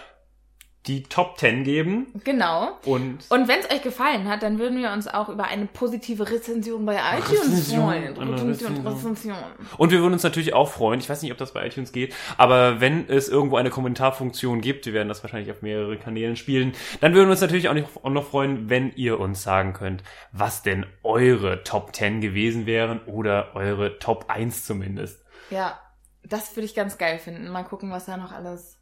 die 0.88 1.04
Top 1.04 1.38
10 1.40 1.64
geben. 1.64 2.08
Genau. 2.24 2.78
Und 2.86 3.26
Und 3.30 3.48
wenn 3.48 3.60
es 3.60 3.72
euch 3.72 3.82
gefallen 3.82 4.28
hat, 4.28 4.44
dann 4.44 4.60
würden 4.60 4.78
wir 4.78 4.92
uns 4.92 5.08
auch 5.08 5.30
über 5.30 5.46
eine 5.46 5.66
positive 5.66 6.30
Rezension 6.30 6.86
bei 6.86 6.96
iTunes 6.96 7.74
freuen. 7.74 8.18
Rezension. 8.18 8.88
Rezension. 8.88 9.36
Und 9.78 9.92
wir 9.92 10.00
würden 10.00 10.14
uns 10.14 10.24
natürlich 10.24 10.54
auch 10.54 10.70
freuen, 10.70 11.00
ich 11.00 11.10
weiß 11.10 11.22
nicht, 11.22 11.32
ob 11.32 11.38
das 11.38 11.54
bei 11.54 11.66
iTunes 11.66 11.92
geht, 11.92 12.14
aber 12.38 12.82
wenn 12.82 13.10
es 13.10 13.30
irgendwo 13.30 13.58
eine 13.58 13.70
Kommentarfunktion 13.70 14.62
gibt, 14.62 14.86
wir 14.86 14.94
werden 14.94 15.08
das 15.08 15.24
wahrscheinlich 15.24 15.52
auf 15.52 15.62
mehrere 15.62 15.98
Kanälen 15.98 16.36
spielen, 16.36 16.74
dann 17.02 17.14
würden 17.14 17.28
wir 17.28 17.32
uns 17.32 17.42
natürlich 17.42 17.70
auch, 17.70 17.74
nicht, 17.74 17.88
auch 18.04 18.10
noch 18.10 18.28
freuen, 18.28 18.70
wenn 18.70 18.92
ihr 18.96 19.20
uns 19.20 19.44
sagen 19.44 19.74
könnt, 19.74 20.04
was 20.32 20.62
denn 20.64 20.86
eure 21.04 21.64
Top 21.64 21.96
10 21.96 22.22
gewesen 22.22 22.66
wären 22.66 23.02
oder 23.06 23.56
eure 23.56 24.00
Top 24.00 24.26
1 24.28 24.66
zumindest. 24.66 25.24
Ja, 25.50 25.80
das 26.24 26.56
würde 26.56 26.66
ich 26.66 26.76
ganz 26.76 26.98
geil 26.98 27.20
finden. 27.20 27.50
Mal 27.50 27.64
gucken, 27.64 27.92
was 27.92 28.06
da 28.06 28.18
noch 28.18 28.32
alles. 28.32 28.80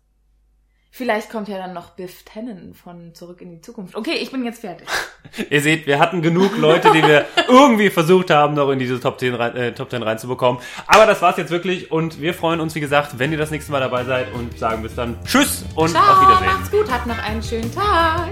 Vielleicht 0.95 1.31
kommt 1.31 1.47
ja 1.47 1.57
dann 1.57 1.73
noch 1.73 1.89
Biff 1.89 2.21
Tannen 2.21 2.75
von 2.75 3.15
Zurück 3.15 3.41
in 3.41 3.49
die 3.49 3.61
Zukunft. 3.61 3.95
Okay, 3.95 4.13
ich 4.13 4.29
bin 4.29 4.45
jetzt 4.45 4.61
fertig. 4.61 4.87
Ihr 5.49 5.59
seht, 5.59 5.87
wir 5.87 5.97
hatten 5.97 6.21
genug 6.21 6.55
Leute, 6.55 6.91
die 6.91 7.01
wir 7.01 7.25
irgendwie 7.47 7.89
versucht 7.89 8.29
haben, 8.29 8.53
noch 8.53 8.69
in 8.69 8.77
diese 8.77 8.99
Top 8.99 9.19
10, 9.19 9.33
rein, 9.33 9.55
äh, 9.55 9.71
Top 9.73 9.89
10 9.89 10.03
reinzubekommen. 10.03 10.61
Aber 10.85 11.07
das 11.07 11.19
war's 11.23 11.37
jetzt 11.37 11.49
wirklich 11.49 11.91
und 11.91 12.21
wir 12.21 12.35
freuen 12.35 12.59
uns, 12.59 12.75
wie 12.75 12.79
gesagt, 12.79 13.17
wenn 13.17 13.31
ihr 13.31 13.39
das 13.39 13.49
nächste 13.49 13.71
Mal 13.71 13.79
dabei 13.79 14.03
seid 14.03 14.31
und 14.33 14.59
sagen 14.59 14.83
bis 14.83 14.93
dann 14.93 15.17
Tschüss 15.25 15.65
und 15.73 15.89
Ciao, 15.89 16.03
auf 16.03 16.27
Wiedersehen. 16.27 16.45
macht's 16.45 16.69
gut, 16.69 16.91
habt 16.91 17.07
noch 17.07 17.17
einen 17.17 17.41
schönen 17.41 17.73
Tag. 17.73 18.29